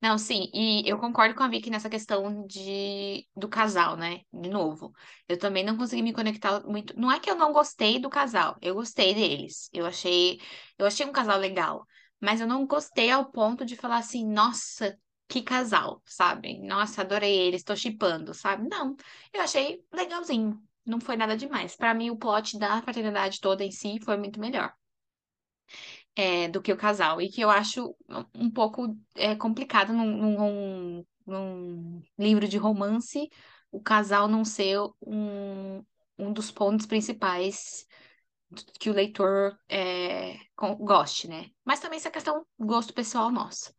Não, 0.00 0.18
sim, 0.18 0.50
e 0.52 0.86
eu 0.86 0.98
concordo 0.98 1.34
com 1.34 1.42
a 1.42 1.48
Vicky 1.48 1.70
nessa 1.70 1.88
questão 1.88 2.46
de, 2.46 3.26
do 3.34 3.48
casal, 3.48 3.96
né? 3.96 4.20
De 4.32 4.50
novo, 4.50 4.92
eu 5.26 5.38
também 5.38 5.64
não 5.64 5.78
consegui 5.78 6.02
me 6.02 6.12
conectar 6.12 6.60
muito. 6.66 6.94
Não 6.98 7.10
é 7.10 7.18
que 7.18 7.30
eu 7.30 7.34
não 7.36 7.52
gostei 7.54 7.98
do 7.98 8.10
casal, 8.10 8.54
eu 8.60 8.74
gostei 8.74 9.14
deles. 9.14 9.70
Eu 9.72 9.86
achei, 9.86 10.38
eu 10.78 10.84
achei 10.86 11.06
um 11.06 11.12
casal 11.12 11.38
legal, 11.38 11.86
mas 12.20 12.38
eu 12.40 12.46
não 12.46 12.66
gostei 12.66 13.10
ao 13.10 13.30
ponto 13.30 13.64
de 13.64 13.76
falar 13.76 13.96
assim, 13.98 14.26
nossa, 14.26 14.98
que 15.26 15.40
casal, 15.42 16.02
sabe? 16.04 16.58
Nossa, 16.60 17.00
adorei 17.00 17.34
eles, 17.38 17.62
tô 17.64 17.74
shippando, 17.74 18.34
sabe? 18.34 18.68
Não, 18.68 18.94
eu 19.32 19.40
achei 19.40 19.82
legalzinho, 19.90 20.62
não 20.84 21.00
foi 21.00 21.16
nada 21.16 21.34
demais. 21.34 21.76
Pra 21.76 21.94
mim, 21.94 22.10
o 22.10 22.16
plot 22.18 22.58
da 22.58 22.82
fraternidade 22.82 23.40
toda 23.40 23.64
em 23.64 23.70
si 23.70 23.98
foi 24.04 24.18
muito 24.18 24.38
melhor. 24.38 24.70
É, 26.16 26.48
do 26.48 26.62
que 26.62 26.72
o 26.72 26.76
casal, 26.76 27.20
e 27.20 27.28
que 27.28 27.40
eu 27.40 27.50
acho 27.50 27.96
um 28.34 28.48
pouco 28.50 28.96
é, 29.16 29.34
complicado 29.34 29.92
num, 29.92 30.06
num, 30.38 31.06
num 31.26 32.02
livro 32.18 32.46
de 32.48 32.56
romance 32.56 33.28
o 33.72 33.80
casal 33.82 34.28
não 34.28 34.44
ser 34.44 34.78
um, 35.04 35.84
um 36.16 36.32
dos 36.32 36.52
pontos 36.52 36.86
principais 36.86 37.84
que 38.80 38.90
o 38.90 38.92
leitor 38.92 39.58
é, 39.68 40.36
goste, 40.80 41.28
né? 41.28 41.50
Mas 41.64 41.80
também 41.80 41.98
essa 41.98 42.10
questão 42.10 42.46
gosto 42.58 42.94
pessoal 42.94 43.30
nosso. 43.30 43.74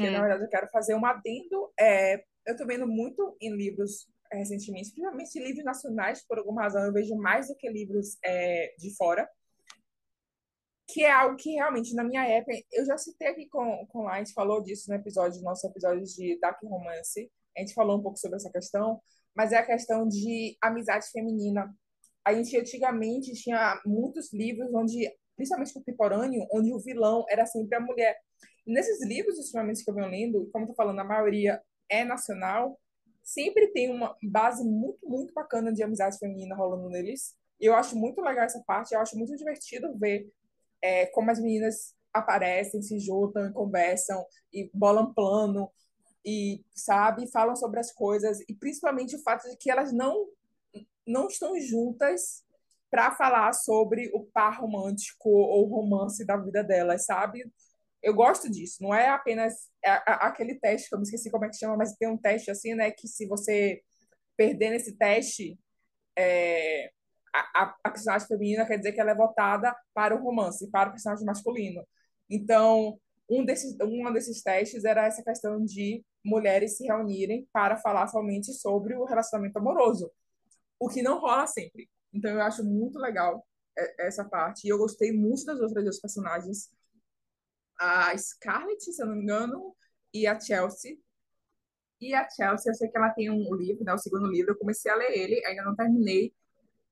Eu, 0.00 0.10
na 0.12 0.20
É, 0.20 0.22
verdade, 0.22 0.44
eu 0.44 0.48
quero 0.48 0.68
fazer 0.70 0.94
um 0.94 1.06
adendo. 1.06 1.72
É, 1.78 2.16
eu 2.46 2.52
estou 2.52 2.66
vendo 2.66 2.86
muito 2.86 3.36
em 3.40 3.54
livros 3.56 4.08
é, 4.32 4.38
recentemente, 4.38 4.90
principalmente 4.92 5.38
livros 5.40 5.64
nacionais, 5.64 6.24
por 6.26 6.38
alguma 6.38 6.62
razão, 6.62 6.84
eu 6.84 6.92
vejo 6.92 7.14
mais 7.16 7.48
do 7.48 7.56
que 7.56 7.68
livros 7.70 8.16
é, 8.24 8.74
de 8.78 8.94
fora, 8.96 9.28
que 10.92 11.02
é 11.04 11.10
algo 11.10 11.36
que 11.36 11.52
realmente, 11.52 11.94
na 11.94 12.04
minha 12.04 12.22
época, 12.26 12.52
eu 12.70 12.84
já 12.84 12.98
citei 12.98 13.28
aqui 13.28 13.48
com, 13.48 13.86
com 13.86 14.08
a 14.08 14.18
gente 14.18 14.34
falou 14.34 14.62
disso 14.62 14.90
no 14.90 14.96
episódio, 14.96 15.38
no 15.38 15.44
nosso 15.44 15.66
episódio 15.66 16.04
de 16.04 16.38
Dark 16.38 16.62
Romance, 16.62 17.30
a 17.56 17.60
gente 17.60 17.72
falou 17.72 17.98
um 17.98 18.02
pouco 18.02 18.18
sobre 18.18 18.36
essa 18.36 18.50
questão, 18.50 19.00
mas 19.34 19.52
é 19.52 19.56
a 19.56 19.66
questão 19.66 20.06
de 20.06 20.56
amizade 20.60 21.06
feminina. 21.10 21.74
A 22.24 22.34
gente 22.34 22.56
antigamente 22.56 23.32
tinha 23.32 23.80
muitos 23.86 24.32
livros 24.32 24.72
onde, 24.74 25.10
principalmente 25.34 25.72
contemporâneo, 25.72 26.46
onde 26.52 26.72
o 26.72 26.78
vilão 26.78 27.24
era 27.28 27.46
sempre 27.46 27.76
a 27.76 27.80
mulher. 27.80 28.16
E 28.66 28.72
nesses 28.72 29.02
livros, 29.04 29.38
ultimamente, 29.38 29.82
que 29.82 29.90
eu 29.90 29.94
venho 29.94 30.08
lendo, 30.08 30.48
como 30.52 30.64
eu 30.64 30.68
tô 30.68 30.74
falando, 30.74 31.00
a 31.00 31.04
maioria 31.04 31.60
é 31.88 32.04
nacional, 32.04 32.78
sempre 33.22 33.68
tem 33.68 33.90
uma 33.90 34.16
base 34.22 34.62
muito, 34.62 34.98
muito 35.08 35.32
bacana 35.32 35.72
de 35.72 35.82
amizade 35.82 36.18
feminina 36.18 36.54
rolando 36.54 36.88
neles. 36.88 37.34
E 37.60 37.66
eu 37.66 37.74
acho 37.74 37.96
muito 37.96 38.20
legal 38.20 38.44
essa 38.44 38.62
parte, 38.66 38.94
eu 38.94 39.00
acho 39.00 39.16
muito 39.16 39.34
divertido 39.36 39.96
ver 39.98 40.28
é, 40.82 41.06
como 41.06 41.30
as 41.30 41.40
meninas 41.40 41.94
aparecem, 42.12 42.82
se 42.82 42.98
juntam, 42.98 43.52
conversam 43.52 44.24
e 44.52 44.70
bolam 44.74 45.14
plano 45.14 45.70
e 46.24 46.64
sabe 46.74 47.30
falam 47.30 47.56
sobre 47.56 47.80
as 47.80 47.92
coisas 47.92 48.40
e 48.48 48.54
principalmente 48.54 49.16
o 49.16 49.22
fato 49.22 49.48
de 49.48 49.56
que 49.56 49.70
elas 49.70 49.92
não 49.92 50.28
não 51.06 51.26
estão 51.26 51.58
juntas 51.58 52.44
para 52.90 53.10
falar 53.12 53.52
sobre 53.54 54.10
o 54.14 54.24
par 54.26 54.60
romântico 54.60 55.28
ou 55.28 55.66
romance 55.66 56.24
da 56.26 56.36
vida 56.36 56.62
delas, 56.62 57.06
sabe? 57.06 57.50
Eu 58.02 58.14
gosto 58.14 58.50
disso. 58.50 58.82
Não 58.82 58.94
é 58.94 59.08
apenas 59.08 59.70
aquele 59.82 60.56
teste 60.60 60.88
que 60.88 60.94
eu 60.94 60.98
me 60.98 61.04
esqueci 61.04 61.30
como 61.30 61.44
é 61.44 61.48
que 61.48 61.56
chama, 61.56 61.76
mas 61.76 61.96
tem 61.96 62.08
um 62.08 62.18
teste 62.18 62.50
assim, 62.50 62.74
né? 62.74 62.90
Que 62.90 63.08
se 63.08 63.26
você 63.26 63.80
perder 64.36 64.70
nesse 64.70 64.96
teste, 64.96 65.58
é, 66.16 66.90
a, 67.32 67.74
a, 67.84 67.90
personagem 67.90 68.28
feminina 68.28 68.66
quer 68.66 68.76
dizer 68.76 68.92
que 68.92 69.00
ela 69.00 69.12
é 69.12 69.14
votada 69.14 69.74
para 69.94 70.14
o 70.14 70.22
romance, 70.22 70.70
para 70.70 70.90
o 70.90 70.92
personagem 70.92 71.24
masculino. 71.24 71.86
Então, 72.28 72.98
um 73.28 73.44
desses, 73.44 73.76
um 73.80 74.12
desses 74.12 74.42
testes 74.42 74.84
era 74.84 75.06
essa 75.06 75.22
questão 75.22 75.64
de 75.64 76.04
mulheres 76.24 76.76
se 76.76 76.86
reunirem 76.86 77.48
para 77.52 77.76
falar 77.76 78.06
somente 78.08 78.52
sobre 78.52 78.94
o 78.94 79.04
relacionamento 79.04 79.58
amoroso, 79.58 80.10
o 80.78 80.88
que 80.88 81.02
não 81.02 81.20
rola 81.20 81.46
sempre. 81.46 81.88
Então, 82.12 82.30
eu 82.30 82.42
acho 82.42 82.64
muito 82.64 82.98
legal 82.98 83.46
essa 83.98 84.24
parte. 84.24 84.66
E 84.66 84.70
eu 84.70 84.78
gostei 84.78 85.12
muito 85.12 85.44
das 85.44 85.60
outras 85.60 85.84
duas 85.84 86.00
personagens. 86.00 86.70
A 87.78 88.16
Scarlett, 88.16 88.92
se 88.92 89.02
eu 89.02 89.06
não 89.06 89.16
me 89.16 89.22
engano, 89.22 89.74
e 90.12 90.26
a 90.26 90.38
Chelsea. 90.38 90.98
E 92.00 92.14
a 92.14 92.28
Chelsea, 92.28 92.70
eu 92.70 92.74
sei 92.74 92.88
que 92.90 92.98
ela 92.98 93.10
tem 93.10 93.30
um 93.30 93.54
livro, 93.54 93.84
né, 93.84 93.94
o 93.94 93.98
segundo 93.98 94.26
livro, 94.26 94.52
eu 94.52 94.58
comecei 94.58 94.90
a 94.90 94.96
ler 94.96 95.16
ele, 95.16 95.44
ainda 95.46 95.62
não 95.62 95.74
terminei, 95.74 96.34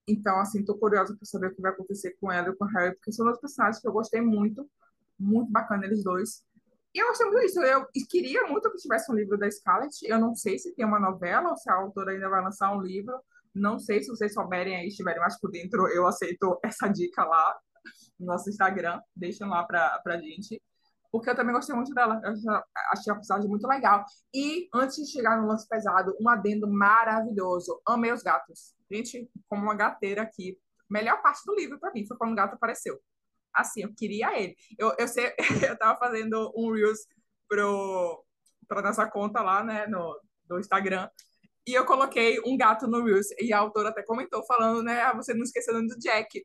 então, 0.08 0.38
assim, 0.40 0.64
tô 0.64 0.76
curiosa 0.76 1.14
para 1.14 1.26
saber 1.26 1.48
o 1.48 1.54
que 1.54 1.62
vai 1.62 1.72
acontecer 1.72 2.16
com 2.20 2.30
ela 2.32 2.50
e 2.50 2.56
com 2.56 2.64
o 2.64 2.68
Harry, 2.68 2.94
porque 2.94 3.12
são 3.12 3.24
dois 3.24 3.40
personagens 3.40 3.80
que 3.80 3.88
eu 3.88 3.92
gostei 3.92 4.20
muito, 4.20 4.68
muito 5.18 5.50
bacana 5.50 5.86
eles 5.86 6.02
dois. 6.02 6.42
E 6.94 6.98
eu 6.98 7.06
gostei 7.06 7.26
muito 7.26 7.40
disso. 7.40 7.60
Eu 7.60 7.86
queria 8.08 8.46
muito 8.46 8.70
que 8.70 8.78
tivesse 8.78 9.10
um 9.12 9.14
livro 9.14 9.38
da 9.38 9.48
Scarlett. 9.50 9.96
Eu 10.02 10.18
não 10.18 10.34
sei 10.34 10.58
se 10.58 10.74
tem 10.74 10.84
uma 10.84 10.98
novela 10.98 11.50
ou 11.50 11.56
se 11.56 11.70
a 11.70 11.74
autora 11.74 12.12
ainda 12.12 12.28
vai 12.28 12.42
lançar 12.42 12.76
um 12.76 12.80
livro. 12.80 13.14
Não 13.54 13.78
sei 13.78 14.02
se 14.02 14.08
vocês 14.08 14.34
souberem 14.34 14.76
aí, 14.76 14.88
estiverem 14.88 15.20
mais 15.20 15.38
por 15.38 15.50
dentro, 15.50 15.88
eu 15.88 16.06
aceito 16.06 16.58
essa 16.64 16.88
dica 16.88 17.24
lá 17.24 17.58
no 18.18 18.26
nosso 18.26 18.50
Instagram. 18.50 19.00
Deixem 19.14 19.46
lá 19.48 19.64
pra, 19.64 20.00
pra 20.02 20.18
gente. 20.20 20.60
Porque 21.10 21.28
eu 21.28 21.34
também 21.34 21.54
gostei 21.54 21.74
muito 21.74 21.92
dela. 21.92 22.20
Eu 22.24 22.32
achei 22.92 23.12
a 23.12 23.16
personagem 23.16 23.48
muito 23.48 23.66
legal. 23.66 24.04
E 24.32 24.68
antes 24.72 24.96
de 24.96 25.10
chegar 25.10 25.40
no 25.40 25.48
lance 25.48 25.68
pesado, 25.68 26.16
um 26.20 26.28
adendo 26.28 26.68
maravilhoso. 26.68 27.80
Amei 27.86 28.12
os 28.12 28.22
gatos. 28.22 28.74
Gente, 28.90 29.28
como 29.48 29.62
uma 29.62 29.74
gateira 29.74 30.22
aqui. 30.22 30.58
Melhor 30.88 31.20
parte 31.22 31.42
do 31.44 31.54
livro 31.54 31.78
para 31.78 31.92
mim 31.92 32.06
foi 32.06 32.16
quando 32.16 32.32
o 32.32 32.36
gato 32.36 32.54
apareceu. 32.54 33.00
Assim, 33.52 33.82
eu 33.82 33.94
queria 33.94 34.38
ele. 34.38 34.56
Eu, 34.78 34.94
eu, 34.98 35.08
sei, 35.08 35.32
eu 35.68 35.76
tava 35.76 35.98
fazendo 35.98 36.52
um 36.56 36.72
Reels 36.72 37.00
pro, 37.48 38.24
pra 38.68 38.82
nossa 38.82 39.08
conta 39.08 39.42
lá, 39.42 39.64
né, 39.64 39.86
no, 39.86 40.20
no 40.48 40.60
Instagram. 40.60 41.08
E 41.66 41.74
eu 41.74 41.84
coloquei 41.84 42.40
um 42.46 42.56
gato 42.56 42.86
no 42.86 43.04
Reels. 43.04 43.28
E 43.40 43.52
a 43.52 43.58
autora 43.58 43.90
até 43.90 44.02
comentou, 44.02 44.44
falando, 44.46 44.82
né, 44.82 45.02
ah, 45.02 45.14
você 45.14 45.34
não 45.34 45.42
esqueceu 45.42 45.74
do 45.74 45.98
Jack. 45.98 46.44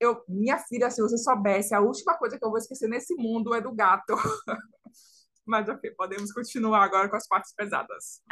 Eu, 0.00 0.24
minha 0.26 0.58
filha, 0.58 0.90
se 0.90 1.02
você 1.02 1.18
soubesse, 1.18 1.74
a 1.74 1.80
última 1.80 2.16
coisa 2.16 2.38
que 2.38 2.44
eu 2.44 2.48
vou 2.48 2.58
esquecer 2.58 2.88
nesse 2.88 3.14
mundo 3.14 3.54
é 3.54 3.60
do 3.60 3.72
gato. 3.72 4.14
Mas 5.46 5.68
ok, 5.68 5.90
podemos 5.92 6.32
continuar 6.32 6.82
agora 6.82 7.08
com 7.08 7.16
as 7.16 7.28
partes 7.28 7.54
pesadas. 7.54 8.22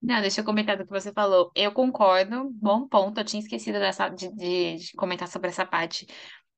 Não, 0.00 0.20
deixa 0.20 0.40
eu 0.40 0.44
comentar 0.44 0.76
do 0.76 0.84
que 0.84 0.92
você 0.92 1.12
falou. 1.12 1.50
Eu 1.54 1.72
concordo, 1.72 2.50
bom 2.52 2.86
ponto. 2.86 3.18
Eu 3.18 3.24
tinha 3.24 3.42
esquecido 3.42 3.78
dessa, 3.78 4.08
de, 4.08 4.32
de, 4.34 4.76
de 4.76 4.92
comentar 4.92 5.26
sobre 5.26 5.48
essa 5.48 5.66
parte. 5.66 6.06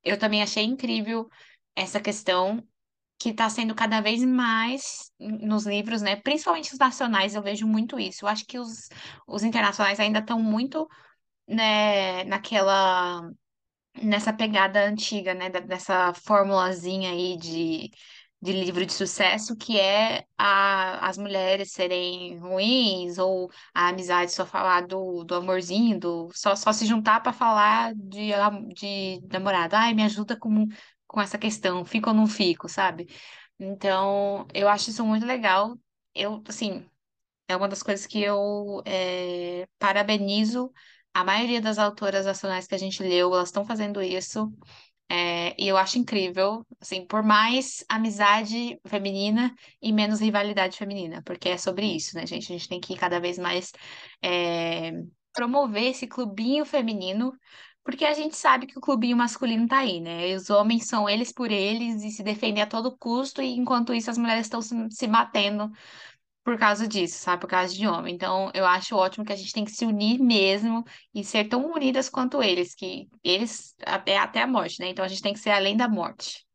Eu 0.03 0.17
também 0.17 0.43
achei 0.43 0.63
incrível 0.63 1.27
essa 1.75 1.99
questão 1.99 2.63
que 3.21 3.29
está 3.29 3.49
sendo 3.49 3.75
cada 3.75 4.01
vez 4.01 4.23
mais 4.23 5.11
nos 5.19 5.65
livros, 5.65 6.01
né? 6.01 6.15
Principalmente 6.15 6.73
os 6.73 6.79
nacionais, 6.79 7.35
eu 7.35 7.41
vejo 7.41 7.67
muito 7.67 7.99
isso. 7.99 8.25
Eu 8.25 8.29
acho 8.29 8.45
que 8.45 8.57
os, 8.57 8.89
os 9.27 9.43
internacionais 9.43 9.99
ainda 9.99 10.19
estão 10.19 10.39
muito, 10.41 10.87
né, 11.47 12.23
naquela, 12.23 13.21
nessa 14.01 14.33
pegada 14.33 14.83
antiga, 14.85 15.33
né? 15.33 15.49
Dessa 15.49 16.13
formulazinha 16.13 17.11
aí 17.11 17.37
de 17.37 17.91
de 18.41 18.51
livro 18.53 18.83
de 18.85 18.91
sucesso, 18.93 19.55
que 19.55 19.79
é 19.79 20.25
a, 20.37 21.07
as 21.07 21.15
mulheres 21.17 21.71
serem 21.73 22.39
ruins, 22.39 23.17
ou 23.19 23.51
a 23.73 23.89
amizade 23.89 24.31
só 24.31 24.45
falar 24.45 24.81
do, 24.87 25.23
do 25.23 25.35
amorzinho, 25.35 25.99
do, 25.99 26.29
só, 26.33 26.55
só 26.55 26.73
se 26.73 26.85
juntar 26.87 27.21
para 27.21 27.31
falar 27.33 27.93
de, 27.95 28.31
de 28.73 29.21
namorado. 29.31 29.75
Ai, 29.75 29.93
me 29.93 30.03
ajuda 30.03 30.35
com, 30.35 30.65
com 31.07 31.21
essa 31.21 31.37
questão, 31.37 31.85
fico 31.85 32.09
ou 32.09 32.15
não 32.15 32.25
fico, 32.27 32.67
sabe? 32.67 33.07
Então, 33.59 34.47
eu 34.53 34.67
acho 34.67 34.89
isso 34.89 35.05
muito 35.05 35.25
legal. 35.25 35.77
Eu, 36.15 36.43
assim, 36.47 36.83
é 37.47 37.55
uma 37.55 37.67
das 37.67 37.83
coisas 37.83 38.05
que 38.07 38.21
eu 38.21 38.81
é, 38.85 39.67
parabenizo. 39.79 40.71
A 41.13 41.23
maioria 41.23 41.61
das 41.61 41.77
autoras 41.77 42.25
nacionais 42.25 42.67
que 42.67 42.75
a 42.75 42.77
gente 42.77 43.03
leu, 43.03 43.33
elas 43.33 43.49
estão 43.49 43.65
fazendo 43.65 44.01
isso. 44.01 44.51
É, 45.09 45.61
e 45.61 45.67
eu 45.67 45.75
acho 45.75 45.97
incrível, 45.99 46.65
assim, 46.79 47.05
por 47.05 47.21
mais 47.21 47.83
amizade 47.89 48.79
feminina 48.87 49.53
e 49.81 49.91
menos 49.91 50.21
rivalidade 50.21 50.77
feminina, 50.77 51.21
porque 51.25 51.49
é 51.49 51.57
sobre 51.57 51.85
isso, 51.85 52.15
né, 52.15 52.25
gente? 52.25 52.45
A 52.53 52.57
gente 52.57 52.69
tem 52.69 52.79
que 52.79 52.95
cada 52.95 53.19
vez 53.19 53.37
mais 53.37 53.73
é, 54.23 54.93
promover 55.33 55.83
esse 55.91 56.07
clubinho 56.07 56.65
feminino, 56.65 57.33
porque 57.83 58.05
a 58.05 58.13
gente 58.13 58.37
sabe 58.37 58.67
que 58.67 58.77
o 58.77 58.81
clubinho 58.81 59.17
masculino 59.17 59.67
tá 59.67 59.79
aí, 59.79 59.99
né? 59.99 60.29
E 60.29 60.35
os 60.35 60.49
homens 60.49 60.85
são 60.87 61.09
eles 61.09 61.33
por 61.33 61.51
eles 61.51 62.03
e 62.03 62.11
se 62.11 62.23
defender 62.23 62.61
a 62.61 62.67
todo 62.67 62.95
custo, 62.97 63.41
e 63.41 63.51
enquanto 63.51 63.93
isso 63.93 64.09
as 64.09 64.17
mulheres 64.17 64.45
estão 64.45 64.61
se, 64.61 64.73
se 64.91 65.07
batendo 65.07 65.69
por 66.43 66.57
causa 66.57 66.87
disso, 66.87 67.19
sabe? 67.19 67.41
Por 67.41 67.49
causa 67.49 67.73
de 67.73 67.87
homem. 67.87 68.13
Então, 68.15 68.51
eu 68.53 68.65
acho 68.65 68.95
ótimo 68.95 69.25
que 69.25 69.33
a 69.33 69.35
gente 69.35 69.53
tem 69.53 69.65
que 69.65 69.71
se 69.71 69.85
unir 69.85 70.19
mesmo 70.19 70.83
e 71.13 71.23
ser 71.23 71.47
tão 71.47 71.71
unidas 71.71 72.09
quanto 72.09 72.41
eles, 72.41 72.73
que 72.75 73.07
eles 73.23 73.75
até, 73.85 74.17
até 74.17 74.41
a 74.41 74.47
morte, 74.47 74.79
né? 74.79 74.87
Então, 74.89 75.05
a 75.05 75.07
gente 75.07 75.21
tem 75.21 75.33
que 75.33 75.39
ser 75.39 75.51
além 75.51 75.77
da 75.77 75.87
morte. 75.87 76.45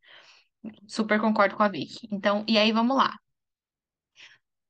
Super 0.88 1.20
concordo 1.20 1.56
com 1.56 1.62
a 1.62 1.68
Vicky. 1.68 2.08
Então, 2.10 2.44
e 2.48 2.58
aí, 2.58 2.72
vamos 2.72 2.96
lá. 2.96 3.16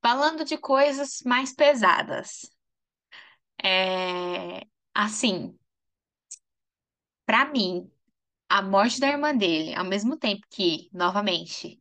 Falando 0.03 0.45
de 0.45 0.57
coisas 0.57 1.21
mais 1.25 1.55
pesadas. 1.55 2.51
É... 3.63 4.63
Assim, 4.95 5.59
pra 7.27 7.45
mim, 7.47 7.91
a 8.49 8.63
morte 8.63 9.01
da 9.01 9.09
irmã 9.09 9.37
dele, 9.37 9.75
ao 9.75 9.85
mesmo 9.85 10.17
tempo 10.17 10.47
que, 10.51 10.89
novamente, 10.93 11.81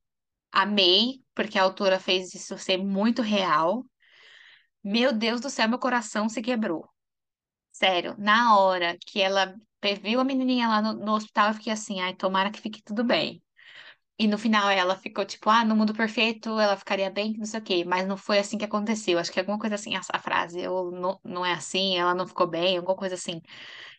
amei, 0.51 1.24
porque 1.35 1.59
a 1.59 1.63
autora 1.63 1.99
fez 1.99 2.33
isso 2.35 2.57
ser 2.57 2.77
muito 2.77 3.21
real. 3.21 3.85
Meu 4.83 5.11
Deus 5.13 5.41
do 5.41 5.49
céu, 5.49 5.67
meu 5.69 5.79
coração 5.79 6.29
se 6.29 6.41
quebrou. 6.41 6.87
Sério, 7.71 8.15
na 8.19 8.57
hora 8.59 8.97
que 9.07 9.21
ela 9.21 9.55
viu 10.03 10.19
a 10.21 10.25
menininha 10.25 10.67
lá 10.69 10.81
no, 10.81 10.93
no 10.93 11.13
hospital, 11.13 11.49
eu 11.49 11.55
fiquei 11.55 11.73
assim, 11.73 12.01
ai, 12.01 12.15
tomara 12.15 12.51
que 12.51 12.61
fique 12.61 12.83
tudo 12.83 13.03
bem. 13.05 13.43
E 14.17 14.27
no 14.27 14.37
final 14.37 14.69
ela 14.69 14.95
ficou 14.95 15.25
tipo, 15.25 15.49
ah, 15.49 15.65
no 15.65 15.75
mundo 15.75 15.93
perfeito 15.93 16.49
ela 16.59 16.77
ficaria 16.77 17.09
bem, 17.11 17.33
não 17.37 17.45
sei 17.45 17.59
o 17.59 17.63
quê. 17.63 17.83
Mas 17.85 18.07
não 18.07 18.15
foi 18.17 18.39
assim 18.39 18.57
que 18.57 18.63
aconteceu. 18.65 19.19
Acho 19.19 19.31
que 19.31 19.39
alguma 19.39 19.59
coisa 19.59 19.75
assim, 19.75 19.95
essa 19.95 20.17
frase. 20.19 20.59
Eu, 20.61 20.89
não, 20.91 21.19
não 21.23 21.45
é 21.45 21.53
assim, 21.53 21.97
ela 21.97 22.15
não 22.15 22.25
ficou 22.27 22.47
bem, 22.47 22.77
alguma 22.77 22.95
coisa 22.95 23.15
assim. 23.15 23.41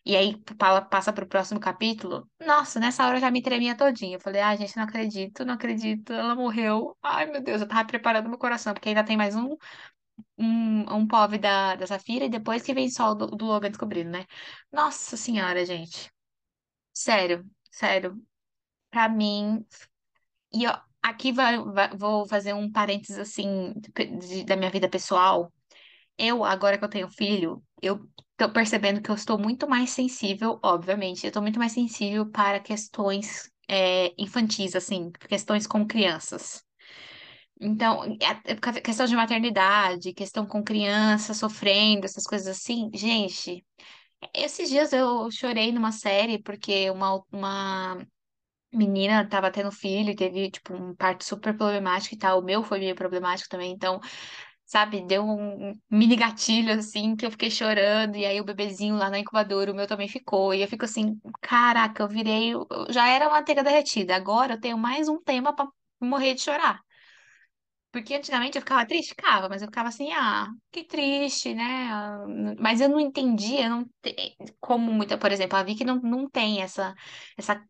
E 0.05 0.17
aí 0.17 0.41
fala- 0.59 0.83
passa 0.83 1.13
pro 1.13 1.27
próximo 1.27 1.61
capítulo. 1.61 2.29
Nossa, 2.41 2.81
nessa 2.81 3.07
hora 3.07 3.17
eu 3.19 3.21
já 3.21 3.31
me 3.31 3.43
tremia 3.43 3.77
todinha. 3.77 4.17
Eu 4.17 4.21
falei, 4.21 4.41
ai, 4.43 4.57
gente, 4.57 4.77
não 4.77 4.85
acredito, 4.85 5.45
não 5.45 5.55
acredito. 5.55 6.13
Ela 6.13 6.35
morreu. 6.35 6.97
Ai, 7.03 7.27
meu 7.27 7.43
Deus, 7.43 7.61
eu 7.63 7.69
tava 7.69 7.85
preparando 7.87 8.29
meu 8.29 8.39
coração, 8.39 8.75
porque 8.75 8.89
ainda 8.91 9.05
tem 9.05 9.17
mais 9.17 9.37
um, 9.37 9.57
um, 10.39 10.95
um 10.97 11.07
da, 11.41 11.77
da 11.77 11.87
Safira 11.87 12.25
e 12.25 12.29
depois 12.29 12.63
que 12.63 12.75
vem 12.75 12.91
só 12.91 13.11
o 13.13 13.15
do, 13.15 13.27
do 13.29 13.47
Logan 13.47 13.69
descobrindo, 13.71 14.11
né? 14.11 14.27
Nossa 14.73 15.17
senhora, 15.17 15.65
gente. 15.65 16.11
Sério, 16.95 17.47
sério. 17.71 18.23
Pra 18.91 19.09
mim. 19.09 19.67
E 20.53 20.67
ó, 20.67 20.79
aqui 21.03 21.33
vai, 21.33 21.59
vai- 21.59 21.97
vou 21.97 22.27
fazer 22.29 22.55
um 22.55 22.71
parênteses 22.71 23.19
assim 23.19 23.73
de- 24.21 24.45
da 24.45 24.57
minha 24.57 24.71
vida 24.71 24.89
pessoal. 24.89 25.53
Eu, 26.19 26.45
agora 26.45 26.79
que 26.79 26.85
eu 26.85 26.89
tenho 26.91 27.09
filho, 27.11 27.63
eu 27.83 28.09
tô 28.37 28.51
percebendo 28.53 29.03
que 29.03 29.11
eu 29.11 29.15
estou 29.15 29.39
muito 29.39 29.69
mais 29.69 29.91
sensível, 29.91 30.59
obviamente, 30.65 31.27
eu 31.27 31.33
tô 31.33 31.43
muito 31.43 31.59
mais 31.59 31.73
sensível 31.73 32.31
para 32.31 32.61
questões 32.61 33.51
é, 33.69 34.13
infantis, 34.19 34.77
assim, 34.77 35.11
questões 35.29 35.67
com 35.67 35.87
crianças. 35.87 36.65
Então, 37.61 38.03
a- 38.03 38.79
a 38.79 38.81
questão 38.83 39.07
de 39.07 39.17
maternidade, 39.17 40.13
questão 40.13 40.47
com 40.47 40.63
criança 40.63 41.33
sofrendo, 41.35 42.05
essas 42.05 42.25
coisas 42.27 42.47
assim, 42.49 42.91
gente, 42.95 43.65
esses 44.35 44.69
dias 44.71 44.93
eu 44.93 45.31
chorei 45.33 45.73
numa 45.73 45.93
série 45.93 46.43
porque 46.43 46.91
uma, 46.91 47.23
uma 47.33 48.07
menina 48.73 49.23
estava 49.23 49.51
tendo 49.51 49.71
filho 49.73 50.15
teve, 50.17 50.51
tipo, 50.51 50.75
um 50.75 50.95
parto 50.95 51.25
super 51.25 51.57
problemático 51.57 52.15
e 52.15 52.19
tal. 52.19 52.41
O 52.41 52.45
meu 52.45 52.63
foi 52.63 52.79
meio 52.81 52.95
problemático 52.95 53.49
também, 53.49 53.73
então 53.73 54.01
sabe, 54.65 55.03
deu 55.07 55.25
um 55.25 55.73
mini 55.91 56.17
gatilho 56.17 56.73
assim 56.75 57.15
que 57.17 57.25
eu 57.27 57.31
fiquei 57.31 57.51
chorando 57.51 58.17
e 58.17 58.27
aí 58.27 58.41
o 58.41 58.45
bebezinho 58.45 58.97
lá 58.97 59.09
na 59.11 59.19
incubadora, 59.19 59.73
o 59.73 59.75
meu 59.77 59.87
também 59.87 60.09
ficou. 60.09 60.55
E 60.55 60.63
eu 60.63 60.69
fico 60.69 60.85
assim, 60.85 61.19
caraca, 61.41 62.03
eu 62.03 62.09
virei, 62.09 62.55
eu 62.55 62.67
já 62.91 63.09
era 63.09 63.31
manteiga 63.31 63.63
derretida, 63.65 64.17
agora 64.17 64.55
eu 64.55 64.61
tenho 64.61 64.79
mais 64.79 65.09
um 65.09 65.21
tema 65.23 65.55
pra 65.55 65.67
morrer 66.01 66.35
de 66.35 66.43
chorar. 66.43 66.81
Porque 67.93 68.15
antigamente 68.15 68.57
eu 68.59 68.63
ficava 68.63 68.87
triste, 68.87 69.11
ficava, 69.11 69.49
mas 69.49 69.63
eu 69.63 69.69
ficava 69.69 69.89
assim, 69.89 70.13
ah, 70.13 70.49
que 70.71 70.85
triste, 70.85 71.55
né? 71.55 71.89
Ah, 71.91 72.25
Mas 72.61 72.81
eu 72.81 72.89
não 72.91 73.01
entendia, 73.01 73.69
não 73.71 73.85
te- 74.03 74.37
como 74.61 74.93
muita, 74.93 75.17
por 75.19 75.33
exemplo, 75.33 75.57
a 75.57 75.63
Vicky 75.63 75.83
não, 75.85 75.97
não 76.01 76.29
tem 76.29 76.61
essa, 76.63 76.95
essa, 77.39 77.63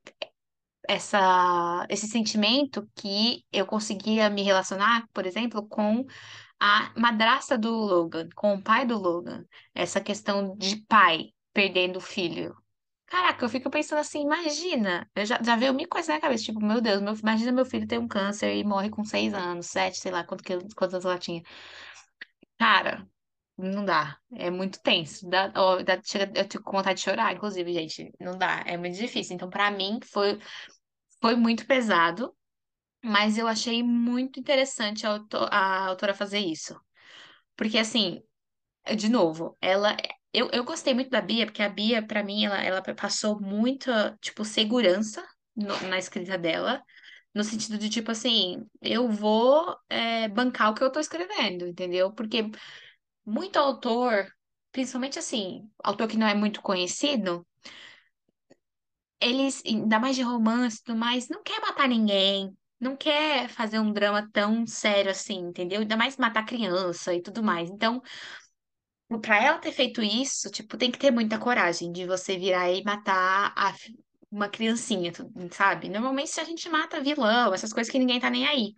essa, 0.88 1.87
esse 1.90 2.07
sentimento 2.09 2.88
que 2.96 3.44
eu 3.53 3.66
conseguia 3.66 4.31
me 4.31 4.42
relacionar, 4.42 5.07
por 5.12 5.27
exemplo, 5.27 5.66
com 5.68 6.05
a 6.61 6.92
madrasta 6.99 7.59
do 7.59 7.70
Logan, 7.70 8.29
com 8.37 8.55
o 8.55 8.62
pai 8.62 8.87
do 8.87 8.99
Logan, 8.99 9.44
essa 9.75 10.01
questão 10.01 10.57
de 10.57 10.77
pai 10.88 11.31
perdendo 11.53 11.99
o 11.99 12.01
filho. 12.01 12.57
Caraca, 13.07 13.44
eu 13.44 13.49
fico 13.49 13.70
pensando 13.70 14.01
assim, 14.01 14.22
imagina, 14.22 15.09
eu 15.14 15.27
já, 15.27 15.40
já 15.42 15.57
veio 15.57 15.75
mil 15.75 15.88
coisas 15.88 16.09
na 16.09 16.20
cabeça, 16.20 16.44
tipo, 16.44 16.61
meu 16.64 16.81
Deus, 16.81 17.01
meu, 17.03 17.14
imagina 17.14 17.53
meu 17.53 17.64
filho 17.66 17.87
ter 17.87 17.99
um 17.99 18.09
câncer 18.09 18.55
e 18.57 18.64
morre 18.64 18.90
com 18.90 19.05
seis 19.05 19.35
anos, 19.35 19.66
sete, 19.68 19.99
sei 19.99 20.12
lá, 20.12 20.25
quanto 20.25 20.44
que, 20.44 20.57
quantos 20.75 20.94
anos 20.94 21.05
ela 21.07 21.18
tinha. 21.18 21.42
Cara, 22.59 23.07
não 23.59 23.85
dá, 23.85 24.18
é 24.35 24.51
muito 24.51 24.81
tenso, 24.83 25.29
dá, 25.29 25.53
ó, 25.57 25.83
dá- 25.83 26.01
chega, 26.03 26.33
eu 26.38 26.49
tenho 26.49 26.62
vontade 26.64 26.99
de 26.99 27.05
chorar, 27.05 27.33
inclusive, 27.35 27.72
gente, 27.72 28.12
não 28.20 28.37
dá, 28.38 28.62
é 28.66 28.77
muito 28.77 28.96
difícil. 28.96 29.35
Então, 29.35 29.49
pra 29.51 29.70
mim, 29.70 29.99
foi, 30.03 30.38
foi 31.21 31.35
muito 31.37 31.67
pesado, 31.67 32.35
mas 33.05 33.39
eu 33.39 33.47
achei 33.49 33.83
muito 33.83 34.41
interessante 34.41 35.07
a, 35.07 35.21
a 35.51 35.87
autora 35.89 36.15
fazer 36.15 36.41
isso. 36.41 36.81
Porque, 37.57 37.79
assim, 37.79 38.23
De 38.97 39.09
novo, 39.09 39.57
ela. 39.61 39.97
Eu, 40.33 40.51
eu 40.53 40.65
gostei 40.65 40.95
muito 40.95 41.11
da 41.11 41.21
Bia, 41.23 41.47
porque 41.47 41.63
a 41.63 41.69
Bia, 41.69 42.07
pra 42.07 42.23
mim, 42.25 42.45
ela, 42.47 42.63
ela 42.63 42.83
passou 42.83 43.41
muita, 43.41 44.17
tipo, 44.21 44.45
segurança 44.45 45.27
no- 45.57 45.81
na 45.89 45.99
escrita 45.99 46.39
dela, 46.39 46.83
no 47.35 47.45
sentido 47.45 47.79
de, 47.79 47.91
tipo 47.91 48.11
assim, 48.13 48.67
eu 48.83 49.09
vou 49.11 49.77
é, 49.91 50.29
bancar 50.29 50.71
o 50.73 50.75
que 50.75 50.85
eu 50.85 50.93
tô 50.93 51.01
escrevendo, 51.01 51.67
entendeu? 51.69 52.13
Porque 52.13 52.51
muito 53.25 53.57
autor, 53.59 54.27
principalmente 54.73 55.19
assim, 55.19 55.69
autor 55.83 56.09
que 56.09 56.17
não 56.17 56.27
é 56.27 56.35
muito 56.35 56.63
conhecido, 56.63 57.47
eles, 59.21 59.63
ainda 59.67 59.99
mais 59.99 60.17
de 60.17 60.23
romance 60.23 60.79
e 60.81 60.85
tudo 60.85 60.99
mais, 60.99 61.29
não 61.29 61.43
quer 61.43 61.61
matar 61.61 61.89
ninguém. 61.89 62.57
Não 62.79 62.97
quer 62.97 63.49
fazer 63.49 63.79
um 63.79 63.93
drama 63.93 64.29
tão 64.33 64.67
sério 64.67 65.11
assim, 65.11 65.37
entendeu? 65.39 65.81
Ainda 65.81 65.97
mais 65.97 66.17
matar 66.19 66.45
criança 66.45 67.15
e 67.15 67.23
tudo 67.23 67.43
mais. 67.43 67.71
Então, 67.71 68.03
Pra 69.23 69.43
ela 69.43 69.59
ter 69.59 69.73
feito 69.73 70.03
isso, 70.03 70.51
tipo, 70.51 70.77
tem 70.77 70.91
que 70.91 70.99
ter 70.99 71.13
muita 71.13 71.39
coragem 71.39 71.93
de 71.93 72.05
você 72.07 72.37
virar 72.37 72.71
e 72.73 72.83
matar 72.83 73.53
a 73.57 73.73
uma 74.31 74.49
criancinha, 74.49 75.13
sabe? 75.53 75.89
Normalmente 75.89 76.41
a 76.41 76.45
gente 76.45 76.69
mata 76.69 77.01
vilão, 77.01 77.55
essas 77.55 77.73
coisas 77.73 77.91
que 77.91 77.99
ninguém 77.99 78.19
tá 78.21 78.29
nem 78.29 78.47
aí. 78.47 78.77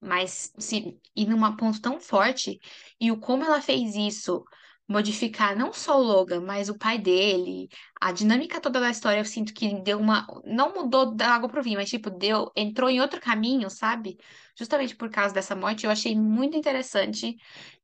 Mas 0.00 0.52
se 0.58 0.98
ir 1.16 1.26
num 1.28 1.56
ponto 1.56 1.80
tão 1.80 2.00
forte, 2.00 2.60
e 3.00 3.12
o 3.12 3.18
como 3.20 3.44
ela 3.44 3.62
fez 3.62 3.94
isso, 3.96 4.44
modificar 4.88 5.56
não 5.56 5.72
só 5.72 6.00
o 6.00 6.02
Logan, 6.02 6.40
mas 6.40 6.70
o 6.70 6.78
pai 6.78 6.98
dele, 6.98 7.68
a 8.00 8.10
dinâmica 8.10 8.60
toda 8.60 8.80
da 8.80 8.90
história, 8.90 9.20
eu 9.20 9.24
sinto 9.24 9.52
que 9.52 9.80
deu 9.82 9.98
uma. 9.98 10.26
Não 10.44 10.72
mudou 10.74 11.14
da 11.14 11.34
água 11.34 11.48
pro 11.48 11.62
vinho, 11.62 11.76
mas 11.78 11.90
tipo, 11.90 12.08
deu, 12.10 12.50
entrou 12.56 12.88
em 12.88 13.00
outro 13.00 13.20
caminho, 13.20 13.68
sabe? 13.68 14.18
Justamente 14.56 14.96
por 14.96 15.10
causa 15.10 15.34
dessa 15.34 15.54
morte, 15.54 15.84
eu 15.84 15.90
achei 15.90 16.16
muito 16.16 16.56
interessante. 16.56 17.36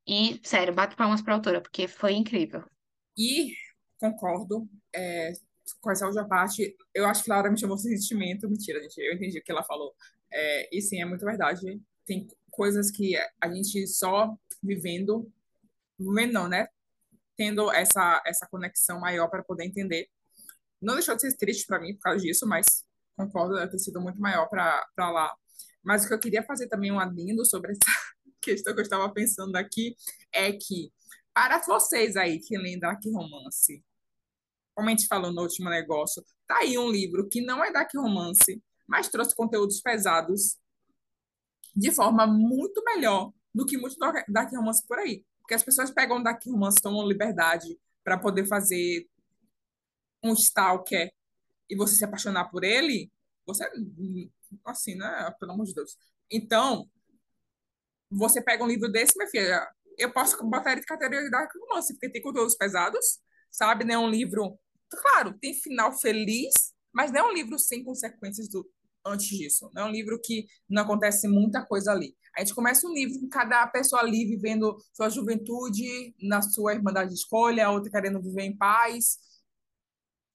E, 0.07 0.41
sério, 0.43 0.75
bato 0.75 0.97
palmas 0.97 1.23
pra 1.23 1.35
autora, 1.35 1.61
porque 1.61 1.87
foi 1.87 2.15
incrível. 2.15 2.65
E 3.17 3.53
concordo 3.99 4.69
é, 4.95 5.33
com 5.81 5.91
essa 5.91 6.07
última 6.07 6.27
parte. 6.27 6.75
Eu 6.95 7.07
acho 7.07 7.23
que 7.23 7.31
Laura 7.31 7.51
me 7.51 7.59
chamou 7.59 7.77
de 7.77 7.83
sentimento. 7.83 8.49
Mentira, 8.49 8.81
gente. 8.83 8.99
Eu 8.99 9.15
entendi 9.15 9.39
o 9.39 9.43
que 9.43 9.53
ela 9.53 9.63
falou. 9.63 9.95
É, 10.33 10.77
e 10.77 10.81
sim, 10.83 11.01
é 11.01 11.05
muito 11.05 11.25
verdade. 11.25 11.81
Tem 12.05 12.27
coisas 12.51 12.91
que 12.91 13.15
a 13.41 13.51
gente 13.51 13.87
só 13.87 14.37
vivendo, 14.63 15.31
vivendo 15.99 16.33
não, 16.33 16.49
né? 16.49 16.67
Tendo 17.37 17.71
essa, 17.73 18.23
essa 18.27 18.47
conexão 18.47 19.01
maior 19.01 19.29
para 19.29 19.43
poder 19.43 19.65
entender. 19.65 20.09
Não 20.81 20.95
deixou 20.95 21.15
de 21.15 21.23
ser 21.23 21.37
triste 21.37 21.67
para 21.67 21.81
mim 21.81 21.95
por 21.95 22.03
causa 22.03 22.21
disso, 22.21 22.47
mas 22.47 22.85
concordo, 23.17 23.55
deve 23.55 23.73
ter 23.73 23.79
sido 23.79 24.01
muito 24.01 24.21
maior 24.21 24.49
para 24.49 25.11
lá. 25.11 25.35
Mas 25.83 26.05
o 26.05 26.09
que 26.09 26.15
eu 26.15 26.21
queria 26.21 26.43
fazer 26.43 26.69
também 26.69 26.93
um 26.93 26.99
adendo 26.99 27.45
sobre 27.45 27.73
essa 27.73 27.81
questão 28.41 28.75
que 28.75 28.81
eu 28.81 28.85
estava 28.85 29.13
pensando 29.13 29.57
aqui 29.57 29.95
é 30.33 30.53
que, 30.53 30.93
para 31.33 31.61
vocês 31.61 32.17
aí 32.17 32.39
que 32.39 32.57
leem 32.57 32.79
Dark 32.79 33.03
Romance, 33.07 33.85
como 34.75 34.89
a 34.89 34.91
gente 34.91 35.07
falou 35.07 35.33
no 35.33 35.43
último 35.43 35.71
negócio, 35.71 36.23
tá 36.47 36.59
aí 36.59 36.77
um 36.77 36.91
livro 36.91 37.29
que 37.29 37.41
não 37.41 37.65
é 37.65 37.73
Dark 37.73 37.91
Romance, 37.95 38.63
mas 38.87 39.09
trouxe 39.09 39.35
conteúdos 39.35 39.81
pesados 39.81 40.59
de 41.75 41.91
forma 41.93 42.27
muito 42.27 42.83
melhor 42.85 43.33
do 43.55 43.65
que 43.65 43.77
muito 43.77 43.97
Dark 44.29 44.53
Romance 44.53 44.87
por 44.87 44.99
aí. 44.99 45.25
Porque 45.45 45.55
as 45.55 45.63
pessoas 45.63 45.91
pegam 45.91 46.23
Dark 46.23 46.43
Romance, 46.47 46.81
tomam 46.81 47.07
liberdade 47.07 47.79
para 48.03 48.19
poder 48.19 48.47
fazer 48.47 49.07
um 50.23 50.33
stalker 50.33 51.13
e 51.69 51.77
você 51.77 51.97
se 51.97 52.05
apaixonar 52.05 52.47
por 52.47 52.65
ele, 52.65 53.13
você 53.47 53.63
assim, 54.65 54.95
né? 54.95 55.31
Pelo 55.39 55.53
amor 55.53 55.67
de 55.67 55.75
Deus. 55.75 55.99
Então, 56.31 56.89
você 58.11 58.43
pega 58.43 58.65
um 58.65 58.69
livro 58.69 58.91
desse, 58.91 59.19
minha 59.19 59.29
filha, 59.29 59.71
eu 59.99 60.11
posso 60.11 60.43
botar 60.49 60.73
ele 60.73 60.81
de 60.81 60.87
categoria 60.87 61.29
de 61.29 61.59
romance, 61.59 61.93
porque 61.93 62.09
tem 62.09 62.23
conteúdos 62.23 62.57
pesados, 62.57 63.21
sabe? 63.51 63.85
Não 63.85 63.95
é 63.95 63.99
um 63.99 64.09
livro. 64.09 64.59
Claro, 64.89 65.39
tem 65.39 65.53
final 65.53 65.93
feliz, 65.93 66.55
mas 66.91 67.13
não 67.13 67.21
é 67.21 67.31
um 67.31 67.35
livro 67.35 67.59
sem 67.59 67.85
consequências 67.85 68.49
do, 68.49 68.67
antes 69.05 69.27
disso. 69.29 69.71
É 69.77 69.85
um 69.85 69.91
livro 69.91 70.21
que 70.23 70.47
não 70.69 70.83
acontece 70.83 71.29
muita 71.29 71.65
coisa 71.65 71.93
ali. 71.93 72.17
A 72.37 72.41
gente 72.41 72.55
começa 72.55 72.87
um 72.87 72.93
livro 72.93 73.21
com 73.21 73.29
cada 73.29 73.67
pessoa 73.69 74.03
ali 74.03 74.27
vivendo 74.27 74.77
sua 74.93 75.09
juventude, 75.09 76.15
na 76.21 76.43
sua 76.43 76.75
irmandade 76.75 77.11
de 77.11 77.17
escolha, 77.17 77.71
outra 77.71 77.91
querendo 77.91 78.21
viver 78.21 78.43
em 78.43 78.57
paz. 78.57 79.19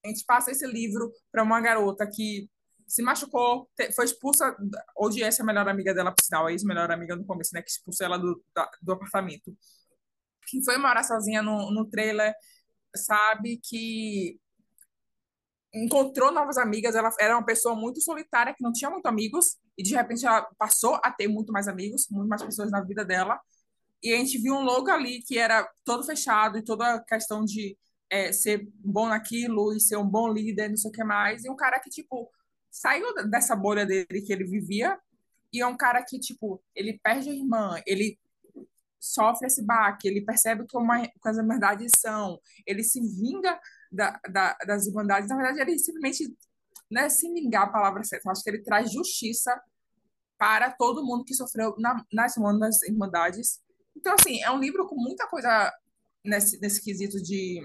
A 0.05 0.08
gente 0.08 0.23
passa 0.25 0.51
esse 0.51 0.65
livro 0.65 1.12
para 1.32 1.43
uma 1.43 1.60
garota 1.60 2.08
que 2.08 2.49
se 2.88 3.03
machucou, 3.03 3.69
foi 3.95 4.05
expulsa, 4.05 4.55
hoje 4.97 5.21
essa 5.21 5.41
é 5.41 5.43
a 5.43 5.45
melhor 5.45 5.69
amiga 5.69 5.93
dela, 5.93 6.12
por 6.12 6.23
sinal, 6.23 6.47
a 6.47 6.51
ex-melhor 6.51 6.89
amiga 6.89 7.15
no 7.15 7.23
começo, 7.23 7.51
né, 7.53 7.62
que 7.62 7.69
expulsou 7.69 8.03
ela 8.03 8.17
do, 8.17 8.43
da, 8.55 8.67
do 8.82 8.93
apartamento. 8.93 9.55
Que 10.47 10.63
foi 10.65 10.77
morar 10.77 11.03
sozinha 11.03 11.43
no, 11.43 11.69
no 11.71 11.88
trailer, 11.88 12.34
sabe 12.95 13.60
que 13.63 14.39
encontrou 15.73 16.32
novas 16.32 16.58
amigas, 16.58 16.95
ela 16.95 17.12
era 17.19 17.36
uma 17.36 17.45
pessoa 17.45 17.75
muito 17.75 18.01
solitária, 18.01 18.53
que 18.53 18.63
não 18.63 18.71
tinha 18.71 18.89
muitos 18.89 19.10
amigos, 19.10 19.58
e 19.77 19.84
de 19.84 19.93
repente 19.93 20.25
ela 20.25 20.47
passou 20.58 20.99
a 21.03 21.12
ter 21.12 21.27
muito 21.27 21.51
mais 21.51 21.67
amigos, 21.67 22.08
muito 22.10 22.27
mais 22.27 22.41
pessoas 22.41 22.71
na 22.71 22.82
vida 22.82 23.05
dela, 23.05 23.39
e 24.01 24.13
a 24.13 24.17
gente 24.17 24.38
viu 24.38 24.55
um 24.55 24.63
logo 24.63 24.89
ali 24.89 25.21
que 25.21 25.38
era 25.38 25.69
todo 25.86 26.03
fechado, 26.03 26.58
e 26.58 26.63
toda 26.63 26.95
a 26.95 27.03
questão 27.03 27.43
de 27.45 27.77
é, 28.10 28.32
ser 28.32 28.67
bom 28.75 29.08
naquilo, 29.08 29.73
e 29.73 29.79
ser 29.79 29.97
um 29.97 30.08
bom 30.08 30.32
líder, 30.32 30.69
não 30.69 30.77
sei 30.77 30.89
o 30.89 30.93
que 30.93 31.03
mais, 31.03 31.45
e 31.45 31.49
um 31.49 31.55
cara 31.55 31.79
que, 31.79 31.89
tipo, 31.89 32.29
saiu 32.71 33.13
dessa 33.29 33.55
bolha 33.55 33.86
dele 33.86 34.21
que 34.25 34.32
ele 34.32 34.45
vivia 34.45 34.97
e 35.51 35.62
é 35.62 35.67
um 35.67 35.75
cara 35.75 36.03
que, 36.03 36.19
tipo, 36.19 36.62
ele 36.75 36.99
perde 37.03 37.29
a 37.29 37.34
irmã, 37.34 37.82
ele 37.86 38.19
sofre 38.99 39.47
esse 39.47 39.63
baque, 39.63 40.08
ele 40.08 40.21
percebe 40.21 40.65
que, 40.65 40.77
as 41.25 41.38
irmandades 41.38 41.91
são, 41.97 42.39
ele 42.65 42.84
se 42.84 42.99
vinga 42.99 43.60
da, 43.91 44.19
da, 44.30 44.58
das 44.65 44.88
irmandades, 44.88 45.30
na 45.30 45.36
verdade, 45.36 45.62
ele 45.62 45.80
simplesmente, 45.80 46.36
não 46.89 47.02
é 47.02 47.10
se 47.10 47.32
vingar 47.32 47.63
a 47.63 47.71
palavra 47.71 48.04
certa, 48.04 48.32
acho 48.32 48.43
que 48.43 48.49
ele 48.49 48.63
traz 48.63 48.91
justiça 48.91 49.60
para 50.38 50.71
todo 50.71 51.06
mundo 51.06 51.25
que 51.25 51.34
sofreu 51.34 51.75
na, 51.78 52.04
nas 52.13 52.36
das 52.60 52.82
irmandades. 52.84 53.62
Então, 53.95 54.15
assim, 54.17 54.41
é 54.41 54.49
um 54.52 54.60
livro 54.60 54.88
com 54.88 54.95
muita 54.95 55.28
coisa 55.28 55.71
nesse, 56.23 56.60
nesse 56.62 56.82
quesito 56.82 57.21
de, 57.21 57.62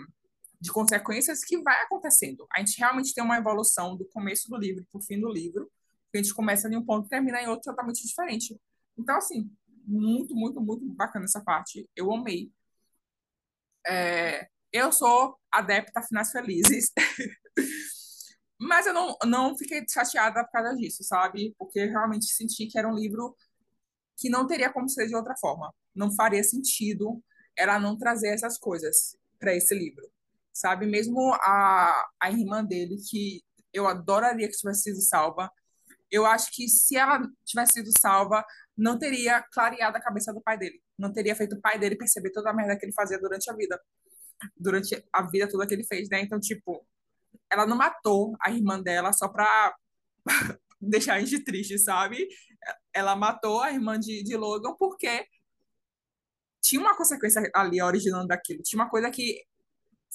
de 0.60 0.72
consequências 0.72 1.44
que 1.44 1.62
vai 1.62 1.82
acontecendo. 1.82 2.46
A 2.52 2.58
gente 2.58 2.78
realmente 2.78 3.14
tem 3.14 3.22
uma 3.22 3.38
evolução 3.38 3.96
do 3.96 4.04
começo 4.06 4.48
do 4.48 4.56
livro 4.56 4.84
para 4.90 4.98
o 4.98 5.02
fim 5.02 5.20
do 5.20 5.30
livro, 5.30 5.70
a 6.12 6.16
gente 6.16 6.34
começa 6.34 6.68
em 6.68 6.76
um 6.76 6.84
ponto 6.84 7.06
e 7.06 7.10
termina 7.10 7.42
em 7.42 7.48
outro 7.48 7.70
totalmente 7.70 8.06
diferente. 8.06 8.58
Então, 8.96 9.16
assim, 9.16 9.50
muito, 9.84 10.34
muito, 10.34 10.60
muito 10.60 10.84
bacana 10.94 11.24
essa 11.24 11.42
parte. 11.42 11.88
Eu 11.94 12.12
amei. 12.12 12.50
É, 13.86 14.48
eu 14.74 14.90
sou 14.90 15.38
adepta 15.52 16.00
a 16.00 16.02
finais 16.02 16.32
felizes. 16.32 16.90
Mas 18.58 18.86
eu 18.86 18.92
não, 18.92 19.16
não 19.24 19.56
fiquei 19.56 19.84
chateada 19.88 20.44
por 20.44 20.50
causa 20.50 20.74
disso, 20.74 21.04
sabe? 21.04 21.54
Porque 21.56 21.84
realmente 21.84 22.26
senti 22.26 22.66
que 22.66 22.76
era 22.76 22.88
um 22.88 22.94
livro 22.94 23.36
que 24.16 24.28
não 24.28 24.46
teria 24.46 24.72
como 24.72 24.88
ser 24.88 25.06
de 25.06 25.14
outra 25.14 25.36
forma. 25.36 25.72
Não 25.94 26.12
faria 26.14 26.42
sentido 26.42 27.22
ela 27.56 27.78
não 27.78 27.96
trazer 27.96 28.28
essas 28.30 28.58
coisas 28.58 29.16
para 29.38 29.54
esse 29.54 29.74
livro, 29.76 30.10
sabe? 30.52 30.86
Mesmo 30.86 31.20
a, 31.34 32.08
a 32.20 32.30
irmã 32.30 32.64
dele, 32.64 32.96
que 33.08 33.42
eu 33.72 33.86
adoraria 33.86 34.48
que 34.48 34.56
tivesse 34.56 34.84
sido 34.84 35.00
salva, 35.02 35.48
eu 36.10 36.26
acho 36.26 36.50
que 36.52 36.68
se 36.68 36.96
ela 36.96 37.20
tivesse 37.44 37.74
sido 37.74 37.90
salva, 38.00 38.44
não 38.76 38.98
teria 38.98 39.40
clareado 39.52 39.96
a 39.96 40.00
cabeça 40.00 40.32
do 40.32 40.42
pai 40.42 40.58
dele. 40.58 40.82
Não 40.98 41.12
teria 41.12 41.36
feito 41.36 41.54
o 41.54 41.60
pai 41.60 41.78
dele 41.78 41.96
perceber 41.96 42.32
toda 42.32 42.50
a 42.50 42.54
merda 42.54 42.76
que 42.76 42.84
ele 42.84 42.92
fazia 42.92 43.20
durante 43.20 43.48
a 43.48 43.54
vida. 43.54 43.80
Durante 44.56 45.04
a 45.12 45.22
vida 45.22 45.48
toda 45.48 45.66
que 45.66 45.74
ele 45.74 45.84
fez, 45.84 46.08
né? 46.08 46.20
Então, 46.20 46.38
tipo, 46.40 46.86
ela 47.50 47.66
não 47.66 47.76
matou 47.76 48.36
a 48.40 48.50
irmã 48.50 48.80
dela 48.80 49.12
só 49.12 49.28
pra 49.28 49.74
deixar 50.80 51.14
a 51.14 51.20
gente 51.20 51.44
triste, 51.44 51.78
sabe? 51.78 52.28
Ela 52.92 53.16
matou 53.16 53.60
a 53.60 53.72
irmã 53.72 53.98
de, 53.98 54.22
de 54.22 54.36
Logan 54.36 54.74
porque 54.78 55.26
tinha 56.62 56.80
uma 56.80 56.96
consequência 56.96 57.42
ali 57.54 57.82
originando 57.82 58.26
daquilo. 58.26 58.62
Tinha 58.62 58.82
uma 58.82 58.90
coisa 58.90 59.10
que 59.10 59.44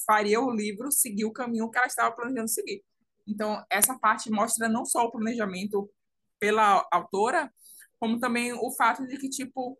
faria 0.06 0.40
o 0.40 0.50
livro 0.50 0.90
seguir 0.90 1.24
o 1.24 1.32
caminho 1.32 1.70
que 1.70 1.78
ela 1.78 1.86
estava 1.86 2.14
planejando 2.14 2.48
seguir. 2.48 2.82
Então, 3.26 3.64
essa 3.70 3.98
parte 3.98 4.30
mostra 4.30 4.68
não 4.68 4.84
só 4.84 5.04
o 5.04 5.10
planejamento 5.10 5.90
pela 6.38 6.86
autora, 6.90 7.52
como 7.98 8.18
também 8.18 8.52
o 8.52 8.72
fato 8.72 9.06
de 9.06 9.16
que, 9.18 9.28
tipo, 9.28 9.78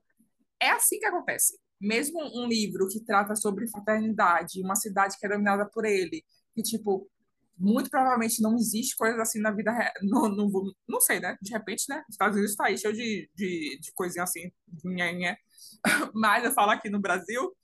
é 0.61 0.71
assim 0.71 0.99
que 0.99 1.07
acontece. 1.07 1.59
Mesmo 1.81 2.21
um 2.35 2.47
livro 2.47 2.89
que 2.89 3.01
trata 3.01 3.35
sobre 3.37 3.69
fraternidade, 3.69 4.63
uma 4.63 4.77
cidade 4.77 5.17
que 5.19 5.27
é 5.27 5.29
dominada 5.29 5.67
por 5.67 5.85
ele, 5.85 6.25
que, 6.55 6.63
tipo, 6.63 7.09
muito 7.57 7.91
provavelmente 7.91 8.43
não 8.43 8.57
existe 8.57 8.97
coisas 8.97 9.21
assim 9.21 9.41
na 9.41 9.51
vida 9.51 9.73
real. 9.73 9.93
Não, 10.03 10.29
não, 10.29 10.51
não 10.89 11.01
sei, 11.01 11.21
né? 11.21 11.37
De 11.41 11.51
repente, 11.53 11.85
né? 11.89 12.03
Os 12.09 12.15
Estados 12.15 12.37
Unidos 12.37 12.53
está 12.53 12.67
aí 12.67 12.79
cheio 12.79 12.95
de, 12.95 13.31
de, 13.35 13.79
de 13.81 13.93
coisinha 13.93 14.25
assim, 14.25 14.51
nhanhé. 14.85 15.37
mas 16.15 16.45
eu 16.45 16.53
falo 16.53 16.71
aqui 16.73 16.91
no 16.91 17.01
Brasil, 17.01 17.55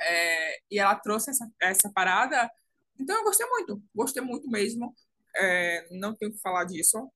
é, 0.00 0.58
e 0.70 0.78
ela 0.78 0.94
trouxe 0.96 1.30
essa, 1.30 1.48
essa 1.60 1.90
parada 1.92 2.50
então 2.98 3.16
eu 3.18 3.24
gostei 3.24 3.46
muito, 3.46 3.82
gostei 3.94 4.22
muito 4.22 4.48
mesmo. 4.48 4.94
É, 5.36 5.88
não 5.98 6.14
tenho 6.14 6.32
que 6.32 6.40
falar 6.40 6.64
disso. 6.64 7.10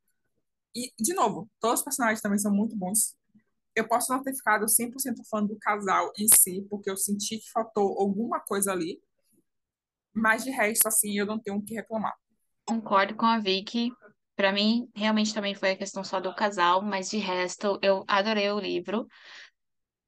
E, 0.74 0.92
de 0.98 1.14
novo, 1.14 1.50
todos 1.60 1.80
os 1.80 1.84
personagens 1.84 2.20
também 2.20 2.38
são 2.38 2.52
muito 2.52 2.76
bons. 2.76 3.15
Eu 3.76 3.86
posso 3.86 4.10
não 4.10 4.22
ter 4.22 4.34
ficado 4.34 4.66
100% 4.66 5.22
fã 5.30 5.44
do 5.44 5.56
casal 5.58 6.10
em 6.18 6.26
si, 6.26 6.66
porque 6.70 6.90
eu 6.90 6.96
senti 6.96 7.38
que 7.38 7.50
faltou 7.50 8.00
alguma 8.00 8.40
coisa 8.40 8.72
ali. 8.72 9.00
Mas 10.14 10.44
de 10.44 10.50
resto, 10.50 10.88
assim, 10.88 11.16
eu 11.18 11.26
não 11.26 11.38
tenho 11.38 11.58
o 11.58 11.62
que 11.62 11.74
reclamar. 11.74 12.14
Concordo 12.64 13.14
com 13.14 13.26
a 13.26 13.38
Vicky. 13.38 13.92
Para 14.34 14.50
mim, 14.50 14.88
realmente 14.94 15.34
também 15.34 15.54
foi 15.54 15.72
a 15.72 15.76
questão 15.76 16.02
só 16.02 16.20
do 16.20 16.34
casal, 16.34 16.82
mas 16.82 17.10
de 17.10 17.18
resto, 17.18 17.78
eu 17.82 18.02
adorei 18.08 18.50
o 18.50 18.58
livro. 18.58 19.06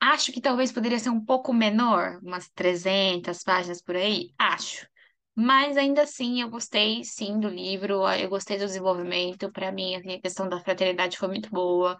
Acho 0.01 0.33
que 0.33 0.41
talvez 0.41 0.73
poderia 0.73 0.99
ser 0.99 1.11
um 1.11 1.25
pouco 1.25 1.53
menor, 1.53 2.21
umas 2.23 2.49
300 2.51 3.43
páginas 3.43 3.83
por 3.83 3.97
aí. 3.97 4.33
Acho. 4.39 4.89
Mas 5.35 5.77
ainda 5.77 6.03
assim, 6.03 6.41
eu 6.41 6.49
gostei 6.49 7.05
sim 7.05 7.39
do 7.39 7.49
livro, 7.49 8.09
eu 8.13 8.29
gostei 8.29 8.59
do 8.59 8.67
desenvolvimento. 8.67 9.53
Para 9.53 9.71
mim, 9.71 9.95
a 9.95 10.21
questão 10.21 10.49
da 10.49 10.61
fraternidade 10.61 11.19
foi 11.19 11.29
muito 11.29 11.51
boa. 11.51 11.99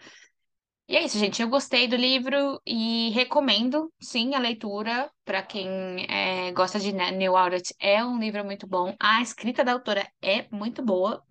E 0.89 0.97
é 0.97 1.05
isso, 1.05 1.19
gente. 1.19 1.43
Eu 1.43 1.49
gostei 1.51 1.87
do 1.87 1.97
livro 1.97 2.61
e 2.67 3.11
recomendo, 3.11 3.93
sim, 4.01 4.35
a 4.35 4.39
leitura 4.39 5.11
para 5.25 5.43
quem 5.43 6.07
é, 6.09 6.51
gosta 6.53 6.81
de 6.81 6.93
Neil 6.93 7.37
Audit. 7.37 7.75
É 7.79 8.03
um 8.03 8.19
livro 8.19 8.43
muito 8.45 8.67
bom. 8.67 8.97
A 8.99 9.21
escrita 9.21 9.63
da 9.63 9.73
autora 9.73 10.11
é 10.23 10.47
muito 10.51 10.83
boa, 10.83 11.23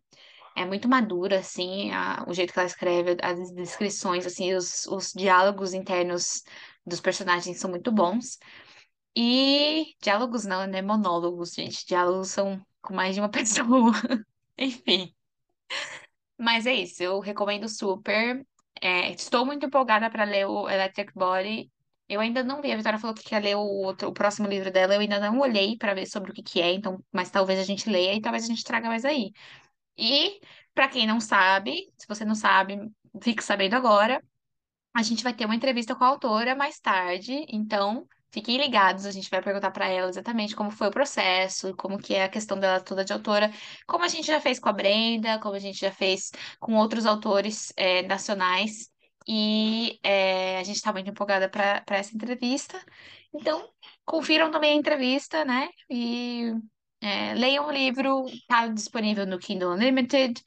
é 0.55 0.65
muito 0.65 0.87
madura, 0.87 1.39
assim, 1.39 1.91
a, 1.91 2.23
o 2.27 2.33
jeito 2.33 2.53
que 2.53 2.59
ela 2.59 2.67
escreve, 2.67 3.17
as 3.21 3.51
descrições, 3.53 4.25
assim, 4.27 4.53
os, 4.53 4.85
os 4.87 5.11
diálogos 5.13 5.73
internos 5.73 6.43
dos 6.85 7.01
personagens 7.01 7.59
são 7.59 7.69
muito 7.69 7.91
bons. 7.91 8.39
E 9.15 9.95
diálogos 10.01 10.45
não, 10.45 10.67
né? 10.67 10.81
Monólogos, 10.81 11.53
gente. 11.53 11.85
Diálogos 11.87 12.29
são 12.29 12.61
com 12.81 12.93
mais 12.93 13.15
de 13.15 13.21
uma 13.21 13.29
pessoa. 13.31 13.93
Enfim. 14.57 15.13
Mas 16.37 16.65
é 16.65 16.73
isso, 16.73 17.01
eu 17.03 17.19
recomendo 17.19 17.67
super. 17.67 18.45
É, 18.81 19.11
estou 19.11 19.45
muito 19.45 19.65
empolgada 19.65 20.09
para 20.09 20.23
ler 20.23 20.45
o 20.47 20.69
Electric 20.69 21.13
Body. 21.13 21.71
Eu 22.09 22.21
ainda 22.21 22.43
não 22.43 22.61
vi, 22.61 22.71
a 22.71 22.77
Vitória 22.77 22.99
falou 22.99 23.15
que 23.15 23.23
quer 23.23 23.43
ler 23.43 23.55
o, 23.55 23.61
outro, 23.61 24.07
o 24.07 24.13
próximo 24.13 24.47
livro 24.47 24.71
dela, 24.71 24.95
eu 24.95 25.01
ainda 25.01 25.19
não 25.19 25.39
olhei 25.39 25.77
para 25.77 25.93
ver 25.93 26.05
sobre 26.05 26.31
o 26.31 26.33
que, 26.33 26.41
que 26.41 26.61
é, 26.61 26.71
então, 26.73 27.03
mas 27.11 27.29
talvez 27.29 27.59
a 27.59 27.63
gente 27.63 27.89
leia 27.89 28.13
e 28.13 28.21
talvez 28.21 28.45
a 28.45 28.47
gente 28.47 28.63
traga 28.63 28.87
mais 28.87 29.03
aí. 29.03 29.33
E, 29.97 30.39
para 30.73 30.89
quem 30.89 31.07
não 31.07 31.19
sabe, 31.19 31.91
se 31.97 32.07
você 32.07 32.25
não 32.25 32.35
sabe, 32.35 32.79
fique 33.21 33.43
sabendo 33.43 33.75
agora, 33.75 34.23
a 34.95 35.03
gente 35.03 35.23
vai 35.23 35.33
ter 35.33 35.45
uma 35.45 35.55
entrevista 35.55 35.95
com 35.95 36.03
a 36.03 36.07
autora 36.07 36.55
mais 36.55 36.79
tarde, 36.79 37.45
então 37.49 38.07
Fiquem 38.29 38.57
ligados, 38.57 39.05
a 39.05 39.11
gente 39.11 39.29
vai 39.29 39.41
perguntar 39.41 39.71
para 39.71 39.87
ela 39.87 40.09
exatamente 40.09 40.55
como 40.55 40.69
foi 40.69 40.87
o 40.87 40.91
processo, 40.91 41.75
como 41.75 41.97
que 41.97 42.13
é 42.13 42.25
a 42.25 42.29
questão 42.29 42.59
dela 42.59 42.81
toda 42.81 43.05
de 43.05 43.13
autora, 43.13 43.51
como 43.87 44.03
a 44.03 44.07
gente 44.07 44.27
já 44.27 44.41
fez 44.41 44.59
com 44.59 44.69
a 44.69 44.73
Brenda, 44.73 45.39
como 45.39 45.55
a 45.55 45.59
gente 45.59 45.79
já 45.79 45.91
fez 45.91 46.31
com 46.59 46.75
outros 46.75 47.05
autores 47.05 47.71
é, 47.77 48.03
nacionais. 48.03 48.89
E 49.27 49.99
é, 50.03 50.57
a 50.59 50.63
gente 50.63 50.77
está 50.77 50.91
muito 50.93 51.09
empolgada 51.09 51.49
para 51.49 51.83
essa 51.89 52.15
entrevista. 52.15 52.79
Então, 53.33 53.69
confiram 54.05 54.51
também 54.51 54.73
a 54.73 54.75
entrevista, 54.75 55.43
né? 55.45 55.69
E 55.89 56.53
é, 57.01 57.33
leiam 57.33 57.67
o 57.67 57.71
livro, 57.71 58.25
está 58.27 58.67
disponível 58.67 59.25
no 59.25 59.39
Kindle 59.39 59.73
Unlimited, 59.73 60.41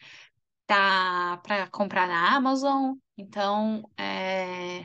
tá 0.66 1.38
para 1.42 1.68
comprar 1.68 2.08
na 2.08 2.36
Amazon. 2.36 2.94
Então, 3.16 3.82
é, 3.98 4.84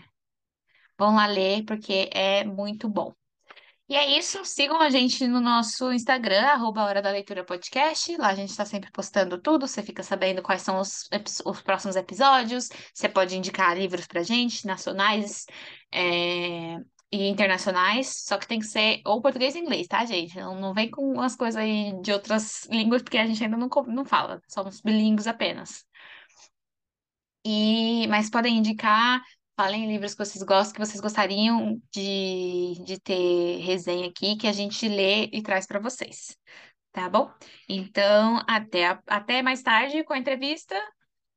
Vão 0.97 1.15
lá 1.15 1.27
ler, 1.27 1.63
porque 1.65 2.10
é 2.13 2.43
muito 2.43 2.88
bom. 2.89 3.13
E 3.88 3.95
é 3.95 4.17
isso, 4.17 4.43
sigam 4.43 4.81
a 4.81 4.89
gente 4.89 5.27
no 5.27 5.39
nosso 5.39 5.91
Instagram, 5.91 6.41
arroba 6.47 6.84
Hora 6.84 7.03
da 7.03 7.12
Leitura 7.12 7.43
Podcast. 7.45 8.17
Lá 8.17 8.29
a 8.29 8.36
gente 8.36 8.49
está 8.49 8.65
sempre 8.65 8.89
postando 8.91 9.39
tudo, 9.39 9.67
você 9.67 9.84
fica 9.84 10.01
sabendo 10.01 10.41
quais 10.41 10.63
são 10.63 10.79
os, 10.79 11.08
os 11.45 11.62
próximos 11.62 11.95
episódios. 11.95 12.69
Você 12.91 13.08
pode 13.08 13.38
indicar 13.38 13.77
livros 13.77 14.08
pra 14.08 14.23
gente, 14.23 14.65
nacionais 14.65 15.45
é, 15.91 16.77
e 17.12 17.27
internacionais, 17.29 18.23
só 18.25 18.38
que 18.39 18.47
tem 18.47 18.60
que 18.60 18.65
ser 18.65 19.01
ou 19.05 19.21
português 19.21 19.53
e 19.55 19.60
inglês, 19.60 19.88
tá, 19.88 20.03
gente? 20.03 20.36
Não, 20.38 20.60
não 20.60 20.73
vem 20.73 20.89
com 20.89 21.03
umas 21.13 21.36
coisas 21.36 21.62
aí 21.62 21.93
de 22.01 22.12
outras 22.12 22.65
línguas, 22.71 23.03
porque 23.03 23.17
a 23.19 23.27
gente 23.27 23.43
ainda 23.43 23.58
não, 23.58 23.69
não 23.88 24.05
fala, 24.05 24.41
somos 24.47 24.81
bilíngues 24.81 25.27
apenas. 25.27 25.86
E, 27.45 28.08
mas 28.08 28.29
podem 28.29 28.58
indicar 28.58 29.21
Falem 29.56 29.88
livros 29.88 30.13
que 30.13 30.26
vocês 30.26 30.43
gostam, 30.43 30.74
que 30.74 30.86
vocês 30.86 30.99
gostariam 30.99 31.82
de, 31.91 32.76
de 32.84 32.99
ter 32.99 33.60
resenha 33.62 34.08
aqui, 34.08 34.36
que 34.36 34.47
a 34.47 34.51
gente 34.51 34.88
lê 34.88 35.30
e 35.32 35.41
traz 35.41 35.66
para 35.66 35.80
vocês. 35.80 36.38
Tá 36.91 37.10
bom? 37.10 37.32
Então, 37.68 38.41
até, 38.47 38.99
até 39.08 39.41
mais 39.41 39.62
tarde 39.62 40.03
com 40.03 40.14
a 40.14 40.18
entrevista 40.18 40.76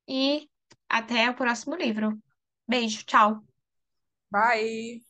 e 0.08 0.48
até 0.88 1.30
o 1.30 1.34
próximo 1.34 1.76
livro. 1.76 2.18
Beijo, 2.66 3.04
tchau. 3.04 3.42
Bye. 4.30 5.02